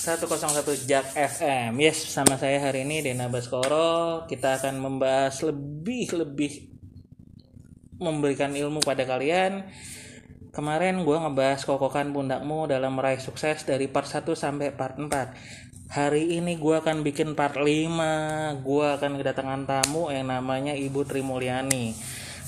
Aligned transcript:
101 0.00 0.88
Jak 0.88 1.12
FM. 1.12 1.76
Yes, 1.76 2.08
sama 2.08 2.40
saya 2.40 2.56
hari 2.56 2.88
ini 2.88 3.04
Dena 3.04 3.28
Baskoro. 3.28 4.24
Kita 4.24 4.56
akan 4.56 4.80
membahas 4.80 5.36
lebih-lebih 5.44 6.72
memberikan 8.00 8.48
ilmu 8.48 8.80
pada 8.80 9.04
kalian. 9.04 9.68
Kemarin 10.56 11.04
gue 11.04 11.12
ngebahas 11.20 11.68
kokokan 11.68 12.16
pundakmu 12.16 12.64
dalam 12.64 12.96
meraih 12.96 13.20
sukses 13.20 13.68
dari 13.68 13.92
part 13.92 14.08
1 14.08 14.24
sampai 14.32 14.72
part 14.72 14.96
4. 14.96 15.12
Hari 15.92 16.32
ini 16.32 16.56
gue 16.56 16.80
akan 16.80 17.04
bikin 17.04 17.36
part 17.36 17.60
5. 17.60 17.68
Gue 18.64 18.86
akan 18.88 19.20
kedatangan 19.20 19.68
tamu 19.68 20.08
yang 20.08 20.32
namanya 20.32 20.72
Ibu 20.72 21.04
Trimulyani. 21.04 21.92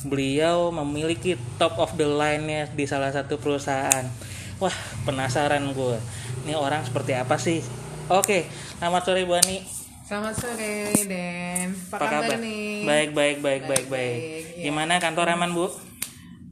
Beliau 0.09 0.73
memiliki 0.73 1.37
top 1.61 1.77
of 1.77 2.01
the 2.01 2.09
line-nya 2.09 2.73
di 2.73 2.89
salah 2.89 3.13
satu 3.13 3.37
perusahaan. 3.37 4.09
Wah, 4.57 4.77
penasaran 5.05 5.69
gue 5.77 6.22
ini 6.43 6.55
orang 6.55 6.83
seperti 6.83 7.13
apa 7.15 7.39
sih? 7.39 7.63
Oke 8.11 8.47
selamat 8.79 9.03
sore 9.07 9.23
Bu 9.23 9.39
Ani. 9.39 9.63
Selamat 10.03 10.35
sore 10.37 10.93
Den. 11.07 11.71
Apa, 11.89 12.05
kabar 12.05 12.37
nih? 12.37 12.83
baik 12.85 13.11
baik 13.15 13.37
baik 13.41 13.63
baik 13.65 13.87
baik, 13.89 14.19
ya. 14.59 14.69
gimana? 14.69 14.99
Kantor 14.99 15.33
aman 15.33 15.55
Bu? 15.55 15.71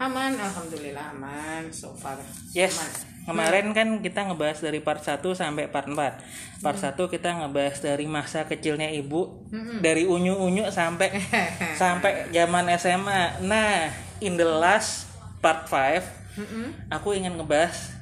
Aman, 0.01 0.33
Alhamdulillah 0.33 1.13
aman. 1.13 1.69
So 1.69 1.93
far 1.93 2.17
yes. 2.57 2.79
aman. 2.81 2.93
kemarin 3.21 3.67
kan 3.77 3.89
kita 4.01 4.27
ngebahas 4.27 4.59
dari 4.59 4.81
part 4.81 5.05
1 5.05 5.21
sampai 5.37 5.69
part 5.69 5.87
4 5.87 5.95
part 6.65 6.79
Hmm. 6.81 6.91
1 6.97 7.13
kita 7.13 7.31
ngebahas 7.37 7.79
dari 7.79 8.09
masa 8.09 8.49
kecilnya 8.49 8.89
ibu 8.91 9.45
dari 9.79 10.09
unyu-unyu 10.09 10.67
sampai 10.73 11.15
sampai 11.81 12.33
zaman 12.33 12.67
SMA 12.75 13.45
nah 13.45 13.87
in 14.19 14.35
the 14.35 14.49
last 14.49 15.07
part 15.39 15.69
5 15.69 16.01
aku 16.91 17.15
ingin 17.15 17.37
ngebahas 17.39 17.93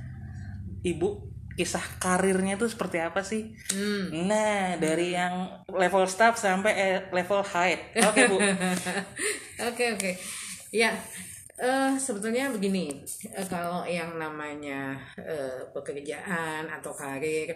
ibu 0.87 1.27
kisah 1.59 1.83
karirnya 1.98 2.55
tuh 2.55 2.71
seperti 2.71 3.03
apa 3.03 3.27
sih? 3.27 3.51
Hmm. 3.75 4.30
Nah, 4.30 4.79
dari 4.79 5.19
yang 5.19 5.66
level 5.66 6.07
staff 6.07 6.38
sampai 6.38 6.73
eh, 6.79 6.99
level 7.10 7.43
height. 7.43 7.99
Oke, 7.99 8.30
Bu. 8.30 8.38
Oke 9.69 9.91
oke 9.91 10.15
Ya 10.71 10.95
eh 11.59 11.92
sebetulnya 11.98 12.54
begini 12.54 13.02
eh, 13.34 13.46
kalau 13.51 13.82
yang 13.82 14.14
namanya 14.14 14.95
eh, 15.18 15.66
pekerjaan 15.74 16.70
atau 16.70 16.95
karir 16.95 17.51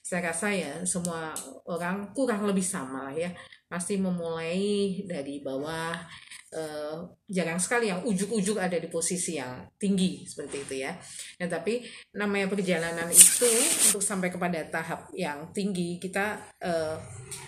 saya 0.00 0.32
rasa 0.32 0.48
ya 0.48 0.72
semua 0.88 1.36
orang 1.68 2.16
kurang 2.16 2.48
lebih 2.48 2.64
sama 2.64 3.12
lah 3.12 3.16
ya 3.16 3.28
pasti 3.68 4.00
memulai 4.00 5.04
dari 5.04 5.44
bawah 5.44 5.92
eh, 6.52 6.96
jarang 7.28 7.56
sekali 7.56 7.88
yang 7.88 8.04
ujuk-ujuk 8.04 8.60
ada 8.60 8.76
di 8.76 8.88
posisi 8.92 9.40
yang 9.40 9.64
tinggi 9.80 10.28
seperti 10.28 10.56
itu 10.68 10.74
ya. 10.84 10.92
Nah, 11.40 11.48
tapi 11.48 11.80
namanya 12.12 12.52
perjalanan 12.52 13.08
itu 13.08 13.48
untuk 13.88 14.04
sampai 14.04 14.28
kepada 14.28 14.60
tahap 14.68 15.08
yang 15.16 15.48
tinggi 15.56 15.96
kita 15.96 16.36
eh, 16.60 16.96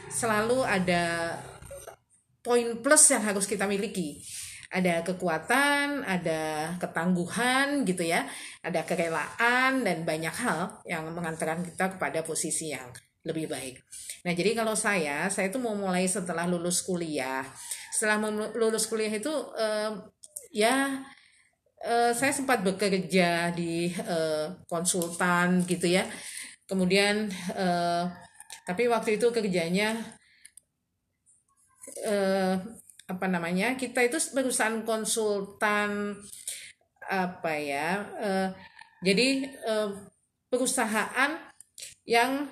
selalu 0.08 0.64
ada 0.64 1.36
poin 2.40 2.80
plus 2.80 3.04
yang 3.12 3.24
harus 3.24 3.44
kita 3.44 3.68
miliki. 3.68 4.24
Ada 4.74 5.06
kekuatan, 5.06 6.02
ada 6.02 6.74
ketangguhan 6.82 7.86
gitu 7.86 8.02
ya, 8.02 8.26
ada 8.58 8.82
kerelaan 8.82 9.86
dan 9.86 10.02
banyak 10.02 10.34
hal 10.34 10.82
yang 10.82 11.06
mengantarkan 11.14 11.62
kita 11.62 11.94
kepada 11.94 12.26
posisi 12.26 12.74
yang 12.74 12.90
lebih 13.22 13.46
baik. 13.48 13.80
Nah, 14.26 14.34
jadi 14.34 14.52
kalau 14.52 14.74
saya, 14.74 15.30
saya 15.30 15.48
itu 15.48 15.62
mau 15.62 15.72
mulai 15.78 16.04
setelah 16.10 16.44
lulus 16.44 16.82
kuliah. 16.82 17.46
Setelah 17.94 18.18
lulus 18.52 18.84
kuliah 18.90 19.14
itu 19.14 19.32
eh, 19.56 19.94
ya 20.50 21.00
eh, 21.80 22.12
saya 22.12 22.32
sempat 22.34 22.60
bekerja 22.66 23.54
di 23.54 23.94
eh, 23.94 24.46
konsultan 24.68 25.62
gitu 25.64 25.86
ya. 25.88 26.04
Kemudian 26.68 27.30
eh, 27.54 28.04
tapi 28.68 28.88
waktu 28.88 29.16
itu 29.20 29.28
kerjanya 29.32 29.96
eh, 32.04 32.56
apa 33.04 33.26
namanya? 33.28 33.76
Kita 33.76 34.00
itu 34.00 34.16
perusahaan 34.32 34.80
konsultan 34.84 36.16
apa 37.04 37.52
ya? 37.60 37.88
eh, 38.20 38.48
jadi 39.04 39.28
eh, 39.48 39.90
perusahaan 40.48 41.30
yang 42.08 42.48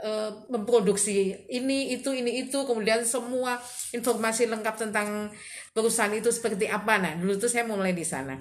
eh, 0.00 0.30
memproduksi 0.48 1.36
ini 1.52 1.92
itu 1.92 2.14
ini 2.16 2.48
itu 2.48 2.64
kemudian 2.64 3.04
semua 3.04 3.60
informasi 3.92 4.48
lengkap 4.48 4.88
tentang 4.88 5.28
perusahaan 5.78 6.10
itu 6.10 6.34
seperti 6.34 6.66
apa? 6.66 6.98
Nah 6.98 7.14
dulu 7.14 7.38
tuh 7.38 7.46
saya 7.46 7.62
mulai 7.62 7.94
di 7.94 8.02
sana. 8.02 8.34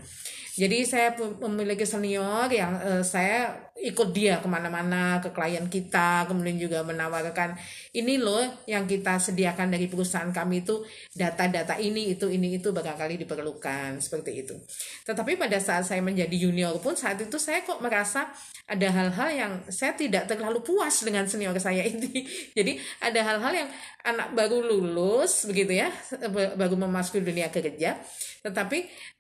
Jadi 0.58 0.90
saya 0.90 1.14
memiliki 1.46 1.86
senior 1.86 2.50
yang 2.50 2.82
eh, 2.82 3.04
saya 3.06 3.54
ikut 3.78 4.10
dia 4.10 4.42
ke 4.42 4.50
mana-mana 4.50 5.22
ke 5.22 5.30
klien 5.30 5.70
kita 5.70 6.26
kemudian 6.26 6.58
juga 6.58 6.82
menawarkan 6.82 7.54
ini 7.94 8.18
loh 8.18 8.42
yang 8.66 8.90
kita 8.90 9.22
sediakan 9.22 9.70
dari 9.70 9.86
perusahaan 9.86 10.34
kami 10.34 10.66
itu 10.66 10.82
data-data 11.14 11.78
ini 11.78 12.18
itu 12.18 12.26
ini 12.26 12.58
itu 12.58 12.74
barangkali 12.74 13.22
diperlukan 13.22 14.02
seperti 14.02 14.32
itu. 14.42 14.58
Tetapi 15.06 15.38
pada 15.38 15.62
saat 15.62 15.86
saya 15.86 16.02
menjadi 16.02 16.34
junior 16.34 16.74
pun 16.82 16.98
saat 16.98 17.22
itu 17.22 17.38
saya 17.38 17.62
kok 17.62 17.78
merasa 17.78 18.34
ada 18.68 18.88
hal-hal 18.90 19.30
yang 19.30 19.54
saya 19.70 19.94
tidak 19.94 20.26
terlalu 20.26 20.60
puas 20.66 21.06
dengan 21.06 21.30
senior 21.30 21.54
saya 21.62 21.86
ini. 21.94 22.26
Jadi 22.58 22.82
ada 22.98 23.22
hal-hal 23.22 23.54
yang 23.54 23.70
anak 24.02 24.34
baru 24.34 24.66
lulus 24.66 25.46
begitu 25.46 25.86
ya 25.86 25.94
ba- 26.34 26.58
baru 26.58 26.76
memasuki 26.82 27.22
dunia 27.28 27.52
kerja. 27.52 28.00
Tetapi 28.42 28.78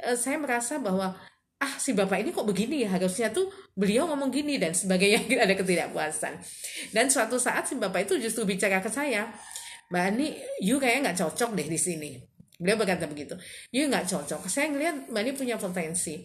eh, 0.07 0.15
saya 0.15 0.39
merasa 0.39 0.79
bahwa 0.79 1.11
ah 1.57 1.73
si 1.81 1.91
bapak 1.91 2.23
ini 2.23 2.29
kok 2.31 2.47
begini 2.47 2.87
ya? 2.87 2.95
Harusnya 2.95 3.33
tuh 3.33 3.51
beliau 3.75 4.07
ngomong 4.07 4.31
gini 4.31 4.55
dan 4.55 4.71
sebagainya. 4.71 5.27
Ada 5.43 5.53
ketidakpuasan. 5.59 6.33
Dan 6.95 7.11
suatu 7.11 7.35
saat 7.35 7.67
si 7.67 7.75
bapak 7.75 8.07
itu 8.07 8.15
justru 8.21 8.47
bicara 8.47 8.79
ke 8.79 8.87
saya 8.87 9.27
mbak 9.87 10.03
Ani 10.03 10.35
you 10.59 10.75
kayaknya 10.79 11.11
nggak 11.11 11.19
cocok 11.23 11.55
deh 11.55 11.67
di 11.67 11.79
sini. 11.79 12.11
Beliau 12.57 12.77
berkata 12.79 13.05
begitu 13.07 13.35
you 13.71 13.87
nggak 13.87 14.07
cocok. 14.07 14.47
Saya 14.47 14.71
ngelihat 14.71 15.11
mbak 15.11 15.21
Ani 15.23 15.31
punya 15.35 15.55
potensi. 15.59 16.23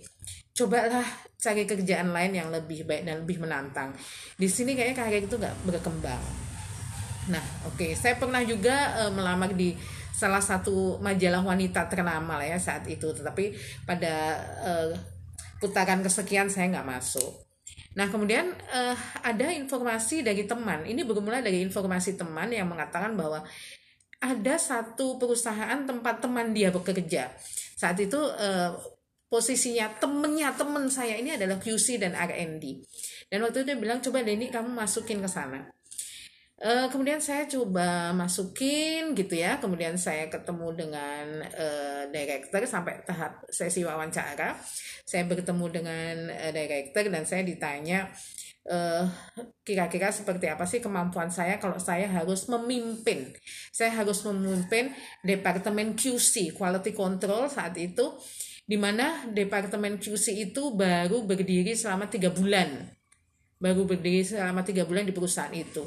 Cobalah 0.53 1.07
cari 1.41 1.65
kerjaan 1.65 2.13
lain 2.13 2.33
yang 2.37 2.49
lebih 2.53 2.85
baik 2.85 3.09
dan 3.09 3.25
lebih 3.25 3.41
menantang. 3.41 3.97
Di 4.37 4.47
sini 4.53 4.77
kayaknya 4.77 4.97
karir 5.01 5.25
itu 5.25 5.37
nggak 5.41 5.57
berkembang. 5.65 6.21
Nah, 7.31 7.45
oke, 7.71 7.95
saya 7.95 8.19
pernah 8.19 8.43
juga 8.43 9.07
eh, 9.07 9.13
melamar 9.15 9.55
di 9.55 9.73
salah 10.13 10.45
satu 10.45 11.01
majalah 11.01 11.43
wanita 11.43 11.89
ternama 11.89 12.39
lah 12.39 12.47
ya 12.47 12.59
saat 12.61 12.85
itu, 12.87 13.11
tetapi 13.11 13.57
pada 13.89 14.39
eh, 14.63 14.91
putaran 15.59 16.05
kesekian 16.05 16.53
saya 16.53 16.69
nggak 16.69 16.89
masuk. 16.89 17.49
Nah, 17.97 18.09
kemudian 18.09 18.53
eh, 18.53 18.97
ada 19.25 19.53
informasi 19.53 20.25
dari 20.25 20.45
teman. 20.49 20.85
Ini 20.85 21.05
bermula 21.05 21.45
dari 21.45 21.61
informasi 21.65 22.17
teman 22.17 22.49
yang 22.53 22.69
mengatakan 22.69 23.13
bahwa 23.17 23.45
ada 24.23 24.55
satu 24.55 25.19
perusahaan 25.19 25.83
tempat 25.83 26.23
teman 26.23 26.55
dia 26.55 26.71
bekerja. 26.71 27.33
Saat 27.77 27.99
itu 28.01 28.21
eh, 28.39 28.71
posisinya 29.33 29.97
temennya 29.97 30.53
temen 30.53 30.93
saya 30.93 31.17
ini 31.17 31.35
adalah 31.37 31.57
QC 31.57 31.97
dan 31.97 32.13
R&D. 32.13 32.65
Dan 33.33 33.41
waktu 33.41 33.65
itu 33.65 33.73
dia 33.73 33.79
bilang 33.81 34.05
coba 34.05 34.21
deh 34.21 34.37
ini 34.37 34.53
kamu 34.53 34.69
masukin 34.77 35.25
ke 35.25 35.29
sana. 35.29 35.73
Eh, 36.63 36.87
kemudian 36.95 37.19
saya 37.19 37.43
coba 37.51 38.15
masukin 38.15 39.19
gitu 39.19 39.35
ya. 39.35 39.59
Kemudian 39.59 39.99
saya 39.99 40.31
ketemu 40.31 40.71
dengan 40.79 41.43
eh, 41.43 42.07
director 42.15 42.63
sampai 42.71 43.03
tahap 43.03 43.43
sesi 43.51 43.83
wawancara. 43.83 44.55
Saya 45.03 45.27
bertemu 45.27 45.67
dengan 45.75 46.15
eh, 46.31 46.55
director 46.55 47.11
dan 47.11 47.27
saya 47.27 47.43
ditanya 47.43 48.15
eh, 48.71 49.05
kira-kira 49.67 50.15
seperti 50.15 50.47
apa 50.47 50.63
sih 50.63 50.79
kemampuan 50.79 51.35
saya 51.35 51.59
kalau 51.59 51.83
saya 51.83 52.07
harus 52.07 52.47
memimpin. 52.47 53.35
Saya 53.75 53.99
harus 53.99 54.23
memimpin 54.23 54.95
departemen 55.27 55.99
QC 55.99 56.55
(Quality 56.55 56.95
Control) 56.95 57.51
saat 57.51 57.75
itu 57.75 58.15
di 58.63 58.79
mana 58.79 59.27
departemen 59.35 59.99
QC 59.99 60.55
itu 60.55 60.79
baru 60.79 61.27
berdiri 61.27 61.75
selama 61.75 62.07
tiga 62.07 62.31
bulan 62.31 62.95
baru 63.63 63.87
berdiri 63.87 64.27
selama 64.27 64.67
tiga 64.67 64.83
bulan 64.83 65.07
di 65.07 65.15
perusahaan 65.15 65.55
itu 65.55 65.87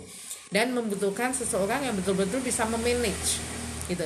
dan 0.53 0.73
membutuhkan 0.73 1.33
seseorang 1.33 1.85
yang 1.85 1.95
betul-betul 1.97 2.41
bisa 2.41 2.65
memanage 2.69 3.41
gitu. 3.89 4.05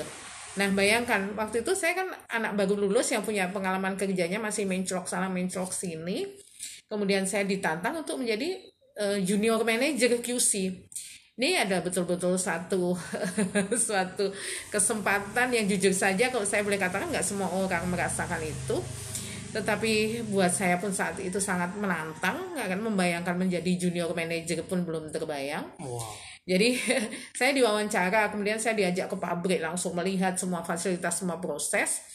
Nah 0.59 0.67
bayangkan 0.75 1.31
waktu 1.39 1.63
itu 1.63 1.71
saya 1.77 1.95
kan 1.95 2.07
anak 2.27 2.57
baru 2.59 2.75
lulus 2.75 3.13
yang 3.13 3.23
punya 3.23 3.47
pengalaman 3.47 3.95
kerjanya 3.95 4.41
masih 4.41 4.67
menclok 4.67 5.07
sana 5.07 5.31
menclok 5.31 5.71
sini, 5.71 6.25
kemudian 6.89 7.23
saya 7.29 7.45
ditantang 7.45 8.01
untuk 8.01 8.19
menjadi 8.19 8.59
eh, 8.99 9.17
junior 9.23 9.61
manager 9.63 10.19
QC. 10.19 10.83
Ini 11.39 11.63
ada 11.63 11.79
betul-betul 11.79 12.35
satu 12.35 12.99
suatu 13.87 14.27
kesempatan 14.67 15.55
yang 15.55 15.63
jujur 15.71 15.95
saja 15.95 16.27
kalau 16.27 16.43
saya 16.43 16.67
boleh 16.67 16.75
katakan 16.75 17.07
nggak 17.07 17.23
semua 17.23 17.47
orang 17.47 17.87
merasakan 17.87 18.43
itu 18.43 18.83
tetapi 19.49 20.23
buat 20.29 20.53
saya 20.53 20.77
pun 20.77 20.93
saat 20.93 21.17
itu 21.17 21.41
sangat 21.41 21.73
menantang 21.77 22.53
nggak 22.53 22.65
akan 22.69 22.81
membayangkan 22.93 23.35
menjadi 23.37 23.71
junior 23.75 24.13
manager 24.13 24.61
pun 24.65 24.85
belum 24.85 25.09
terbayang. 25.09 25.65
Wow. 25.81 26.13
jadi 26.49 26.77
saya 27.37 27.51
diwawancara 27.53 28.33
kemudian 28.33 28.57
saya 28.57 28.77
diajak 28.77 29.09
ke 29.09 29.17
pabrik 29.17 29.61
langsung 29.61 29.93
melihat 29.97 30.37
semua 30.37 30.61
fasilitas 30.61 31.21
semua 31.21 31.41
proses. 31.41 32.05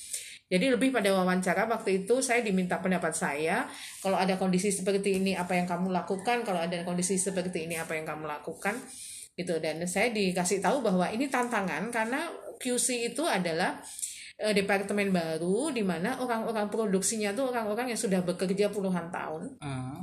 Jadi 0.45 0.71
lebih 0.71 0.93
pada 0.93 1.09
wawancara 1.11 1.65
waktu 1.67 2.05
itu 2.05 2.21
saya 2.21 2.45
diminta 2.45 2.79
pendapat 2.79 3.17
saya 3.17 3.65
kalau 4.05 4.21
ada 4.21 4.37
kondisi 4.37 4.69
seperti 4.69 5.19
ini 5.19 5.33
apa 5.35 5.57
yang 5.57 5.65
kamu 5.65 5.89
lakukan, 5.91 6.45
kalau 6.45 6.61
ada 6.61 6.77
kondisi 6.85 7.17
seperti 7.17 7.65
ini 7.65 7.81
apa 7.81 7.97
yang 7.97 8.05
kamu 8.05 8.29
lakukan? 8.29 8.77
Gitu. 9.35 9.57
Dan 9.59 9.83
saya 9.89 10.13
dikasih 10.13 10.63
tahu 10.63 10.85
bahwa 10.85 11.11
ini 11.11 11.27
tantangan 11.27 11.91
karena 11.91 12.29
QC 12.61 13.11
itu 13.11 13.25
adalah 13.27 13.83
uh, 14.41 14.55
departemen 14.55 15.15
baru 15.15 15.71
di 15.71 15.83
mana 15.87 16.19
orang-orang 16.19 16.67
produksinya 16.73 17.31
tuh 17.37 17.55
orang-orang 17.55 17.95
yang 17.95 18.01
sudah 18.01 18.25
bekerja 18.25 18.73
puluhan 18.73 19.13
tahun. 19.13 19.59
Hmm. 19.61 20.01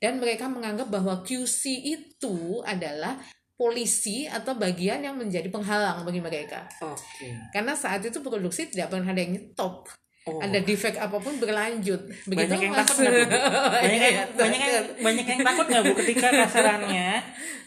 Dan 0.00 0.22
mereka 0.22 0.48
menganggap 0.48 0.88
bahwa 0.88 1.20
QC 1.26 1.82
itu 1.84 2.62
adalah 2.64 3.20
polisi 3.54 4.26
atau 4.26 4.58
bagian 4.58 5.06
yang 5.06 5.14
menjadi 5.14 5.46
penghalang 5.46 6.02
bagi 6.02 6.18
mereka. 6.18 6.66
Oke. 6.82 7.30
Karena 7.54 7.78
saat 7.78 8.02
itu 8.02 8.18
produksi 8.18 8.66
tidak 8.66 8.90
pernah 8.90 9.14
ada 9.14 9.20
yang 9.22 9.38
nyetop. 9.38 9.86
Oh. 10.24 10.40
Ada 10.40 10.56
defect 10.58 10.96
apa 10.96 11.20
pun 11.20 11.36
berlanjut. 11.36 12.00
Begitu 12.24 12.48
banyak 12.48 12.60
yang 12.62 12.72
takut 12.72 12.96
nggak 12.96 13.12
bu? 13.12 13.28
Banyak 13.28 13.92
yang, 13.94 14.14
Iya, 14.14 14.24
banyak 14.32 14.60
yang, 14.60 14.86
banyak 14.98 15.26
yang 15.26 15.40
takut 15.42 15.66
nggak 15.68 15.82
bu 15.82 15.92
ketika 16.00 16.28
kasarannya 16.32 17.08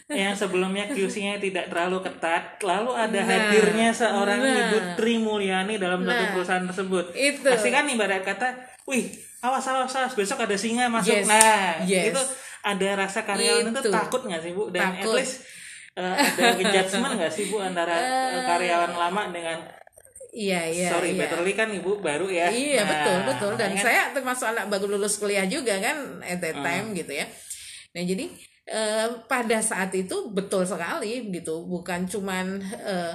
yang 0.08 0.32
sebelumnya 0.32 0.88
QC-nya 0.88 1.36
tidak 1.36 1.68
terlalu 1.68 2.00
ketat, 2.00 2.56
lalu 2.58 2.90
ada 2.90 3.12
Nah, 3.14 3.28
hadirnya 3.28 3.92
seorang 3.92 4.40
nah. 4.40 4.58
ibu 4.64 4.76
Tri 4.96 5.20
Mulyani 5.20 5.76
dalam 5.76 6.00
satu 6.00 6.16
Nah, 6.16 6.32
perusahaan 6.32 6.64
tersebut. 6.64 7.04
itu. 7.12 7.44
Pasti 7.44 7.68
kan 7.68 7.84
ibarat 7.84 8.24
kata, 8.24 8.48
wih 8.84 9.04
awas 9.38 9.62
awas 9.62 9.94
awas 9.94 10.12
besok 10.12 10.42
ada 10.42 10.56
singa 10.56 10.88
masuk. 10.88 11.14
Yes, 11.14 11.28
Nah 11.28 11.78
yes. 11.84 12.10
itu 12.10 12.22
ada 12.60 12.88
rasa 12.98 13.22
karyawan 13.22 13.70
itu 13.70 13.80
Itu. 13.80 13.90
takut 13.92 14.22
nggak 14.24 14.42
sih 14.42 14.50
bu? 14.50 14.66
Dan 14.68 14.96
Takut. 14.96 15.14
at 15.14 15.18
least 15.22 15.34
eh, 15.94 16.14
ada 16.16 16.58
judgement 16.58 17.12
nggak 17.14 17.30
sih 17.30 17.44
bu 17.46 17.62
antara 17.62 17.94
eh, 17.94 18.42
karyawan 18.42 18.92
lama 18.92 19.22
dengan 19.30 19.62
Iya, 20.30 20.60
iya. 20.66 20.88
sorry 20.88 21.12
iya. 21.12 21.24
Betterly 21.24 21.52
kan 21.52 21.68
ibu 21.70 21.98
baru 21.98 22.28
ya. 22.28 22.48
Iya 22.48 22.80
Nah, 22.80 22.88
betul 22.88 23.16
betul 23.26 23.52
dan 23.54 23.70
makanya- 23.70 23.82
saya 23.82 24.02
termasuk 24.12 24.46
anak 24.46 24.64
baru 24.66 24.86
lulus 24.88 25.16
kuliah 25.16 25.44
juga 25.44 25.76
kan 25.78 25.96
at 26.20 26.38
that 26.38 26.54
Hmm. 26.54 26.62
time 26.62 26.86
gitu 26.94 27.12
ya. 27.14 27.26
Nah 27.90 28.02
jadi 28.02 28.24
eh, 28.64 29.08
pada 29.24 29.58
saat 29.58 29.88
itu 29.92 30.28
betul 30.28 30.62
sekali 30.62 31.24
gitu 31.30 31.64
bukan 31.64 32.04
cuman 32.04 32.46
eh, 32.78 33.12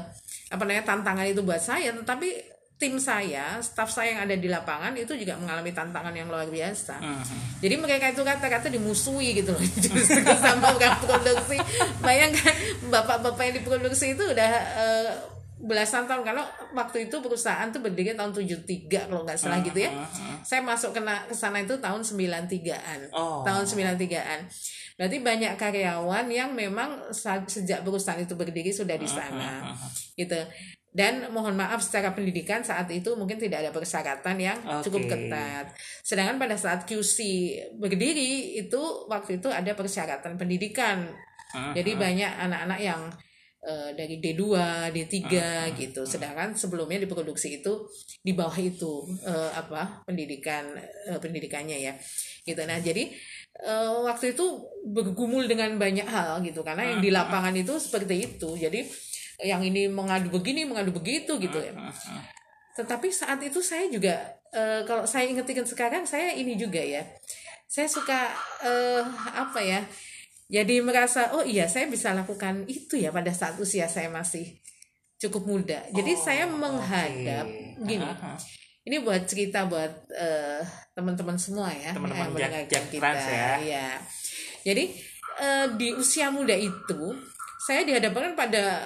apa 0.49 0.61
namanya 0.61 0.85
tantangan 0.87 1.25
itu 1.25 1.41
buat 1.41 1.59
saya 1.59 1.93
tetapi 1.93 2.29
tim 2.73 2.97
saya, 2.97 3.61
staf 3.61 3.87
saya 3.87 4.11
yang 4.11 4.21
ada 4.23 4.35
di 4.35 4.49
lapangan 4.49 4.91
itu 4.93 5.13
juga 5.13 5.37
mengalami 5.37 5.71
tantangan 5.71 6.11
yang 6.11 6.27
luar 6.27 6.49
biasa. 6.49 6.97
Mhm. 6.97 7.61
Jadi 7.61 7.75
mereka 7.77 8.05
itu 8.09 8.21
kata-kata 8.21 8.67
dimusuhi 8.67 9.37
gitu 9.37 9.53
loh 9.53 9.61
sama 10.43 10.73
orang 10.73 10.97
produksi. 10.99 11.55
Bayangkan 12.01 12.51
bapak-bapak 12.89 13.39
yang 13.45 13.55
diproduksi 13.55 14.11
itu 14.11 14.23
udah 14.25 14.51
eh, 14.75 15.09
belasan 15.63 16.03
tahun 16.03 16.27
karena 16.27 16.43
waktu 16.75 17.07
itu 17.07 17.23
perusahaan 17.23 17.71
tuh 17.71 17.79
berdiri 17.79 18.19
tahun 18.19 18.35
73 18.35 19.07
kalau 19.07 19.23
nggak 19.23 19.39
salah 19.39 19.63
gitu 19.63 19.79
ya. 19.79 19.95
Saya 20.43 20.59
masuk 20.59 20.91
kena 20.91 21.23
ke 21.23 21.31
sana 21.31 21.63
itu 21.63 21.79
tahun 21.79 22.03
93-an. 22.03 23.09
Oh. 23.15 23.47
Tahun 23.47 23.63
93-an. 23.63 24.43
Berarti 24.99 25.17
banyak 25.23 25.53
karyawan 25.55 26.27
yang 26.27 26.51
memang 26.51 27.07
sejak 27.47 27.81
perusahaan 27.87 28.19
itu 28.19 28.35
berdiri 28.35 28.75
sudah 28.75 28.99
di 28.99 29.07
sana. 29.07 29.71
Gitu. 30.19 30.35
Dan 30.93 31.33
mohon 31.33 31.57
maaf 31.57 31.81
secara 31.81 32.13
pendidikan 32.13 32.61
saat 32.61 32.85
itu 32.93 33.17
mungkin 33.17 33.41
tidak 33.41 33.65
ada 33.65 33.71
persyaratan 33.73 34.37
yang 34.37 34.59
cukup 34.85 35.09
Oke. 35.09 35.11
ketat. 35.15 35.73
Sedangkan 36.05 36.37
pada 36.37 36.53
saat 36.53 36.85
QC 36.85 37.17
berdiri 37.81 38.61
itu 38.61 39.09
waktu 39.09 39.41
itu 39.41 39.49
ada 39.49 39.73
persyaratan 39.73 40.37
pendidikan. 40.37 41.09
Jadi 41.53 41.97
banyak 41.97 42.29
anak-anak 42.45 42.79
yang 42.83 43.01
eh, 43.63 43.89
dari 43.95 44.19
D2, 44.19 44.43
D3 44.91 45.19
gitu. 45.79 46.03
Sedangkan 46.03 46.53
sebelumnya 46.53 46.99
di 46.99 47.07
produksi 47.07 47.63
itu 47.63 47.87
di 48.19 48.35
bawah 48.35 48.55
itu 48.59 49.07
eh, 49.23 49.51
apa 49.55 50.03
pendidikan 50.03 50.75
eh, 51.07 51.19
pendidikannya 51.19 51.77
ya. 51.79 51.93
Gitu. 52.43 52.59
Nah, 52.67 52.77
jadi 52.83 53.09
eh, 53.63 53.91
waktu 54.03 54.35
itu 54.35 54.45
bergumul 54.85 55.47
dengan 55.47 55.79
banyak 55.79 56.05
hal 56.05 56.43
gitu 56.43 56.61
karena 56.61 56.95
yang 56.95 56.99
di 56.99 57.09
lapangan 57.09 57.55
itu 57.55 57.79
seperti 57.79 58.35
itu. 58.35 58.59
Jadi 58.59 58.83
yang 59.43 59.63
ini 59.65 59.89
mengadu 59.89 60.29
begini, 60.29 60.67
mengadu 60.67 60.93
begitu 60.93 61.39
gitu 61.41 61.57
ya. 61.57 61.73
Tetapi 62.73 63.07
saat 63.09 63.39
itu 63.41 63.61
saya 63.61 63.89
juga 63.89 64.17
eh, 64.53 64.81
kalau 64.85 65.05
saya 65.05 65.29
ingat-ingat 65.29 65.65
sekarang 65.65 66.03
saya 66.05 66.33
ini 66.35 66.59
juga 66.59 66.81
ya. 66.81 67.01
Saya 67.65 67.89
suka 67.89 68.29
eh, 68.61 69.01
apa 69.33 69.59
ya? 69.61 69.81
Jadi 70.53 70.85
merasa 70.85 71.33
oh 71.33 71.41
iya 71.41 71.65
saya 71.65 71.89
bisa 71.89 72.13
lakukan 72.13 72.69
itu 72.69 72.93
ya 72.93 73.09
pada 73.09 73.33
saat 73.33 73.57
usia 73.57 73.89
saya 73.89 74.05
masih 74.07 74.53
cukup 75.17 75.49
muda. 75.49 75.81
Jadi 75.89 76.13
Oh, 76.13 76.21
saya 76.21 76.45
menghadap 76.45 77.49
oke. 77.49 77.89
gini. 77.89 78.05
Aha. 78.05 78.37
Ini 78.83 79.01
buat 79.01 79.25
cerita 79.25 79.65
buat 79.65 79.89
eh, 80.11 80.61
teman-teman 80.93 81.39
semua 81.39 81.71
ya 81.71 81.95
Teman-teman 81.95 82.35
yang 82.35 82.53
Jak- 82.67 82.91
kita. 82.91 83.01
Trans 83.01 83.25
ya. 83.25 83.49
Iya. 83.57 83.87
Jadi 84.61 84.83
eh, 85.41 85.65
di 85.73 85.89
usia 85.89 86.29
muda 86.29 86.53
itu 86.53 87.01
saya 87.63 87.81
dihadapkan 87.81 88.35
pada 88.35 88.83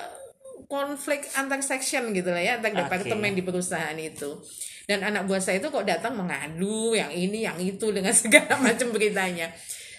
konflik 0.68 1.26
antar 1.34 1.60
section 1.60 2.12
gitu 2.12 2.30
lah 2.30 2.40
ya 2.40 2.52
antar 2.60 2.72
Oke. 2.72 2.80
departemen 2.80 3.34
di 3.34 3.44
perusahaan 3.44 3.98
itu. 3.98 4.40
Dan 4.88 5.04
anak 5.04 5.28
buah 5.28 5.44
saya 5.44 5.60
itu 5.60 5.68
kok 5.68 5.84
datang 5.84 6.16
mengadu 6.16 6.96
yang 6.96 7.12
ini 7.12 7.44
yang 7.44 7.60
itu 7.60 7.92
dengan 7.92 8.16
segala 8.22 8.56
macam 8.56 8.88
beritanya. 8.94 9.52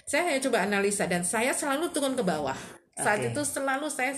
Saya 0.08 0.32
hanya 0.32 0.40
coba 0.40 0.64
analisa 0.64 1.04
dan 1.04 1.20
saya 1.20 1.52
selalu 1.52 1.92
turun 1.92 2.16
ke 2.16 2.24
bawah. 2.24 2.56
Saat 2.96 3.22
Oke. 3.22 3.30
itu 3.30 3.42
selalu 3.44 3.86
saya 3.92 4.16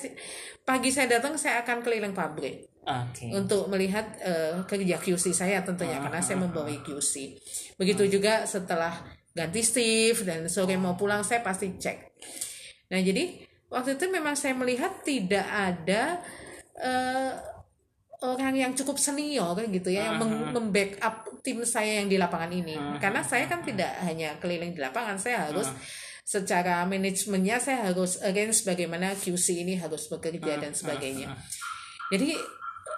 pagi 0.65 0.89
saya 0.89 1.19
datang 1.19 1.37
saya 1.37 1.61
akan 1.67 1.85
keliling 1.85 2.17
pabrik 2.17 2.65
Oke. 2.87 3.29
untuk 3.29 3.69
melihat 3.69 4.07
eh, 4.25 4.57
kerja 4.65 4.97
QC 4.97 5.37
saya 5.37 5.61
tentunya 5.61 6.01
Ah, 6.01 6.09
karena 6.09 6.23
saya 6.23 6.41
ah, 6.41 6.49
membawa 6.49 6.71
QC. 6.71 7.37
Begitu 7.77 8.07
juga 8.09 8.49
setelah 8.49 9.05
ganti 9.37 9.61
shift 9.61 10.25
dan 10.25 10.47
sore 10.49 10.79
mau 10.81 10.97
pulang 10.97 11.21
saya 11.27 11.45
pasti 11.45 11.77
cek. 11.77 11.99
Nah 12.95 13.01
jadi 13.03 13.43
waktu 13.69 14.01
itu 14.01 14.07
memang 14.09 14.33
saya 14.39 14.57
melihat 14.57 15.03
tidak 15.05 15.45
ada 15.45 16.23
eh, 16.81 17.33
orang 18.21 18.53
yang 18.53 18.73
cukup 18.77 19.01
senior 19.01 19.57
gitu 19.57 19.89
ya 19.89 20.13
yang 20.13 20.21
meng- 20.21 20.53
membackup 20.53 21.25
tim 21.41 21.65
saya 21.65 22.05
yang 22.05 22.09
di 22.13 22.21
lapangan 22.21 22.53
ini. 22.53 22.77
Karena 23.01 23.25
saya 23.25 23.49
kan 23.49 23.65
tidak 23.65 23.97
hanya 24.05 24.37
keliling 24.37 24.77
di 24.77 24.81
lapangan, 24.81 25.17
saya 25.17 25.49
harus 25.49 25.73
secara 26.31 26.85
manajemennya 26.87 27.59
saya 27.59 27.91
harus 27.91 28.21
arrange 28.23 28.63
bagaimana 28.63 29.17
QC 29.17 29.67
ini 29.67 29.81
harus 29.81 30.07
bekerja 30.07 30.61
dan 30.61 30.77
sebagainya. 30.77 31.33
Jadi 32.13 32.37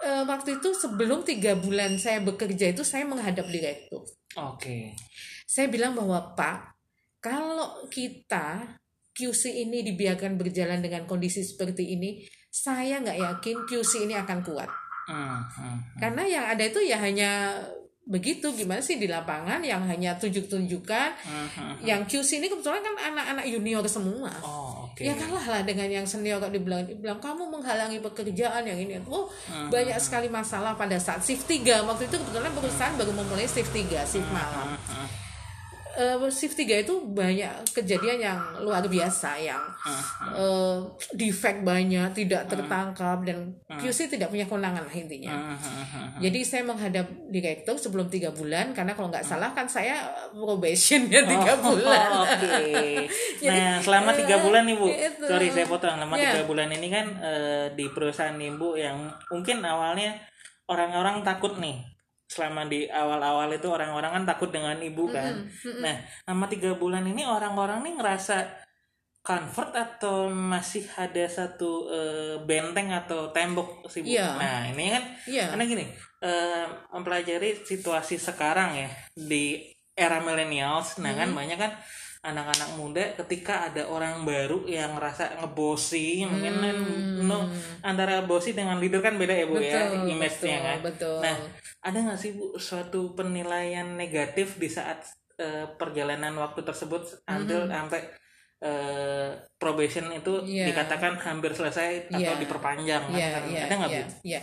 eh, 0.04 0.24
waktu 0.26 0.58
itu 0.58 0.74
sebelum 0.74 1.22
tiga 1.22 1.54
bulan 1.54 1.96
saya 1.96 2.20
bekerja 2.20 2.74
itu 2.74 2.82
saya 2.82 3.06
menghadap 3.06 3.46
direktur. 3.46 4.02
Oke. 4.36 4.98
Saya 5.46 5.68
bilang 5.68 5.94
bahwa 5.94 6.34
Pak, 6.34 6.76
kalau 7.22 7.86
kita 7.92 8.80
QC 9.12 9.68
ini 9.68 9.84
dibiarkan 9.84 10.40
berjalan 10.40 10.80
dengan 10.80 11.04
kondisi 11.04 11.44
seperti 11.44 11.92
ini, 11.92 12.24
saya 12.48 13.00
nggak 13.00 13.16
yakin 13.20 13.56
QC 13.68 14.08
ini 14.08 14.16
akan 14.16 14.40
kuat. 14.44 14.81
Hmm, 15.08 15.42
hmm. 15.42 15.76
Karena 15.98 16.22
yang 16.26 16.44
ada 16.46 16.62
itu 16.62 16.80
ya 16.82 16.98
hanya 17.02 17.58
begitu. 18.06 18.50
Gimana 18.54 18.82
sih 18.82 18.98
di 18.98 19.06
lapangan 19.06 19.62
yang 19.62 19.82
hanya 19.86 20.14
tunjuk-tunjukkan? 20.18 21.08
Hmm, 21.22 21.48
hmm. 21.48 21.74
yang 21.86 22.02
QC 22.06 22.42
ini 22.42 22.50
kebetulan 22.50 22.82
kan 22.82 22.94
anak-anak 22.98 23.46
junior 23.46 23.82
semua. 23.86 24.30
Oh, 24.42 24.90
oke. 24.90 25.02
ya 25.02 25.14
kalah 25.14 25.46
lah 25.58 25.62
dengan 25.62 25.88
yang 25.90 26.06
senior 26.06 26.38
kok 26.38 26.50
dibilang 26.54 26.86
dibilang 26.86 27.18
kamu 27.18 27.48
menghalangi 27.50 27.98
pekerjaan 28.02 28.62
yang 28.66 28.78
ini. 28.78 28.98
Oh 29.06 29.30
banyak 29.70 29.98
sekali 29.98 30.26
masalah 30.30 30.74
pada 30.74 30.98
saat 30.98 31.22
shift 31.22 31.46
3 31.46 31.86
waktu 31.86 32.06
itu 32.06 32.16
kebetulan 32.18 32.52
perusahaan 32.54 32.94
baru 32.98 33.12
memulai 33.14 33.46
shift 33.48 33.70
3 33.74 34.02
shift 34.06 34.28
malam 34.30 34.78
Eh, 35.92 36.16
shift 36.32 36.56
3 36.56 36.88
itu 36.88 36.94
banyak 37.04 37.52
kejadian 37.76 38.16
yang 38.16 38.40
luar 38.64 38.80
biasa 38.80 39.36
yang 39.36 39.60
eh, 40.32 40.76
defect 41.12 41.60
banyak 41.60 42.08
tidak 42.16 42.48
tertangkap 42.48 43.20
dan 43.28 43.52
QC 43.68 44.08
tidak 44.08 44.32
punya 44.32 44.48
kewenangan 44.48 44.88
lah 44.88 44.94
intinya 44.94 45.52
hmm. 45.52 46.16
jadi 46.16 46.40
saya 46.48 46.62
menghadap 46.64 47.04
direktur 47.28 47.76
sebelum 47.76 48.08
tiga 48.08 48.32
bulan 48.32 48.72
karena 48.72 48.96
kalau 48.96 49.12
nggak 49.12 49.20
salah 49.20 49.52
kan 49.52 49.68
saya 49.68 50.08
probation 50.32 51.12
ya 51.12 51.28
tiga 51.28 51.52
Oh, 51.52 51.58
bulan. 51.76 52.08
Oke. 52.24 52.48
Jadi, 53.42 53.58
Nah, 53.60 53.76
selama 53.82 54.10
tiga 54.16 54.40
bulan 54.40 54.64
nih 54.64 54.76
bu, 54.78 54.86
itu. 54.88 55.24
sorry 55.28 55.52
saya 55.52 55.66
potong. 55.68 55.94
Selama 56.00 56.14
Ya. 56.16 56.32
tiga 56.32 56.48
bulan 56.48 56.68
ini 56.72 56.88
kan 56.88 57.06
eh, 57.20 57.66
di 57.76 57.86
perusahaan 57.92 58.34
ibu 58.34 58.74
yang 58.78 59.10
mungkin 59.28 59.60
awalnya 59.62 60.16
orang-orang 60.66 61.20
takut 61.20 61.60
nih. 61.60 61.82
Selama 62.32 62.64
di 62.64 62.88
awal-awal 62.88 63.52
itu 63.52 63.68
orang-orang 63.68 64.10
kan 64.16 64.24
takut 64.24 64.48
dengan 64.48 64.80
ibu 64.80 65.04
kan. 65.12 65.44
Nah, 65.84 66.00
selama 66.24 66.48
tiga 66.48 66.72
bulan 66.80 67.04
ini 67.04 67.28
orang-orang 67.28 67.84
nih 67.84 67.94
ngerasa 68.00 68.36
comfort 69.22 69.70
atau 69.76 70.32
masih 70.32 70.82
ada 70.98 71.28
satu 71.28 71.86
eh, 71.92 72.34
benteng 72.42 72.90
atau 72.90 73.28
tembok 73.30 73.84
sih. 73.86 74.02
Iya. 74.02 74.34
Nah, 74.34 74.58
ini 74.72 74.90
kan 74.90 75.04
Iya. 75.28 75.44
karena 75.52 75.64
gini, 75.68 75.84
eh, 76.24 76.64
mempelajari 76.90 77.62
situasi 77.62 78.16
sekarang 78.18 78.74
ya 78.80 78.88
di 79.14 79.62
era 79.92 80.18
millennials, 80.24 80.96
nah 81.04 81.12
kan 81.12 81.28
banyak 81.36 81.60
kan 81.60 81.72
anak-anak 82.22 82.70
muda 82.78 83.04
ketika 83.18 83.66
ada 83.66 83.90
orang 83.90 84.22
baru 84.22 84.62
yang 84.70 84.94
ngerasa 84.94 85.42
ngebosi 85.42 86.22
mungkin 86.22 86.54
kan 86.62 86.76
no, 87.26 87.50
antara 87.82 88.22
bosi 88.22 88.54
dengan 88.54 88.78
leader 88.78 89.02
kan 89.02 89.18
beda 89.18 89.34
ya 89.34 89.46
bu 89.50 89.58
ya 89.58 89.90
Betul, 89.90 90.06
image-nya 90.06 90.58
betul, 90.58 90.62
kan. 90.62 90.78
betul. 90.86 91.18
nah 91.18 91.36
ada 91.82 91.98
nggak 91.98 92.18
sih 92.22 92.30
bu 92.38 92.54
suatu 92.62 93.18
penilaian 93.18 93.98
negatif 93.98 94.54
di 94.62 94.70
saat 94.70 95.02
eh, 95.42 95.66
perjalanan 95.74 96.38
waktu 96.38 96.62
tersebut 96.62 97.26
until 97.26 97.66
sampai 97.66 98.06
eh, 98.62 99.28
probation 99.58 100.06
itu 100.08 100.38
Iya. 100.42 100.70
dikatakan 100.70 101.18
hampir 101.18 101.50
selesai 101.50 102.06
atau 102.08 102.18
Iya. 102.18 102.38
diperpanjang 102.38 103.02
Iya, 103.10 103.28
kan? 103.28 103.42
iya, 103.44 103.60
ada 103.60 103.74
nggak 103.76 103.90
iya, 103.90 104.00
bu 104.00 104.12
iya. 104.22 104.40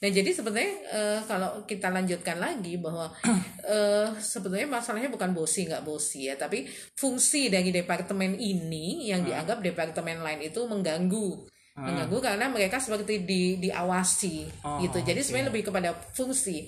Nah 0.00 0.08
jadi 0.08 0.30
sebenarnya 0.32 0.72
eh, 0.90 1.18
kalau 1.22 1.50
kita 1.64 1.86
lanjutkan 1.88 2.36
lagi 2.36 2.74
bahwa 2.76 3.06
eh, 3.64 4.08
sebetulnya 4.16 4.66
masalahnya 4.66 5.06
bukan 5.08 5.30
bosi 5.30 5.64
nggak 5.64 5.82
bosi 5.82 6.26
ya, 6.26 6.34
tapi 6.34 6.66
fungsi 6.94 7.46
dari 7.46 7.70
departemen 7.70 8.34
ini 8.34 9.06
yang 9.06 9.22
dianggap 9.22 9.60
departemen 9.60 10.18
lain 10.18 10.40
itu 10.42 10.60
mengganggu, 10.64 11.46
mengganggu 11.76 12.18
karena 12.18 12.48
mereka 12.48 12.76
seperti 12.76 13.22
di 13.22 13.60
diawasi 13.60 14.66
Oh, 14.66 14.80
gitu. 14.80 14.98
Jadi 14.98 15.20
oke. 15.20 15.24
sebenarnya 15.24 15.48
lebih 15.52 15.64
kepada 15.68 15.90
fungsi. 16.10 16.66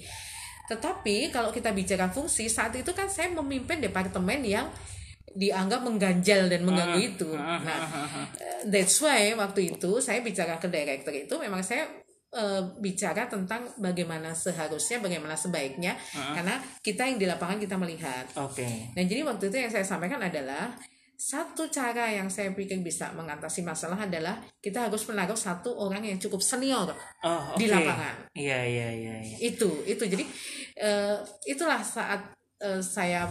Tetapi 0.62 1.28
kalau 1.28 1.50
kita 1.50 1.72
bicara 1.72 2.06
fungsi 2.08 2.46
saat 2.46 2.72
itu 2.72 2.92
kan 2.92 3.08
saya 3.08 3.28
memimpin 3.28 3.80
departemen 3.80 4.40
yang 4.40 4.70
dianggap 5.32 5.80
mengganjal 5.82 6.48
dan 6.48 6.60
mengganggu 6.64 7.00
itu. 7.00 7.30
Nah, 7.32 7.60
eh, 8.36 8.62
that's 8.68 9.00
why 9.00 9.32
waktu 9.34 9.74
itu 9.74 9.98
saya 9.98 10.20
bicara 10.20 10.60
ke 10.60 10.68
director 10.68 11.12
itu 11.12 11.34
memang 11.40 11.64
saya 11.64 11.88
eh, 12.32 12.62
bicara 12.80 13.28
tentang 13.28 13.68
bagaimana 13.76 14.32
seharusnya, 14.32 15.00
bagaimana 15.00 15.36
sebaiknya, 15.36 15.96
karena 16.12 16.60
kita 16.80 17.04
yang 17.08 17.18
di 17.20 17.26
lapangan 17.28 17.58
kita 17.60 17.76
melihat. 17.76 18.24
oke 18.36 18.96
Nah, 18.96 19.04
jadi 19.04 19.24
waktu 19.24 19.48
itu 19.52 19.56
yang 19.56 19.72
saya 19.72 19.84
sampaikan 19.84 20.20
adalah 20.20 20.72
satu 21.22 21.70
cara 21.70 22.10
yang 22.10 22.26
saya 22.26 22.50
pikir 22.50 22.82
bisa 22.82 23.14
mengatasi 23.14 23.62
masalah 23.62 23.94
adalah 23.94 24.42
kita 24.58 24.90
harus 24.90 25.06
menaruh 25.06 25.38
satu 25.38 25.70
orang 25.70 26.02
yang 26.02 26.18
cukup 26.18 26.42
senior 26.42 26.90
oh, 27.22 27.54
di 27.54 27.70
oke. 27.70 27.78
lapangan 27.78 28.26
iya 28.34 28.58
iya 28.66 28.88
iya 28.90 29.14
iya. 29.22 29.36
itu 29.38 29.70
itu 29.86 30.02
jadi 30.02 30.26
eh, 30.82 31.16
itulah 31.46 31.78
saat 31.78 32.34
eh, 32.62 32.80
saya 32.80 33.26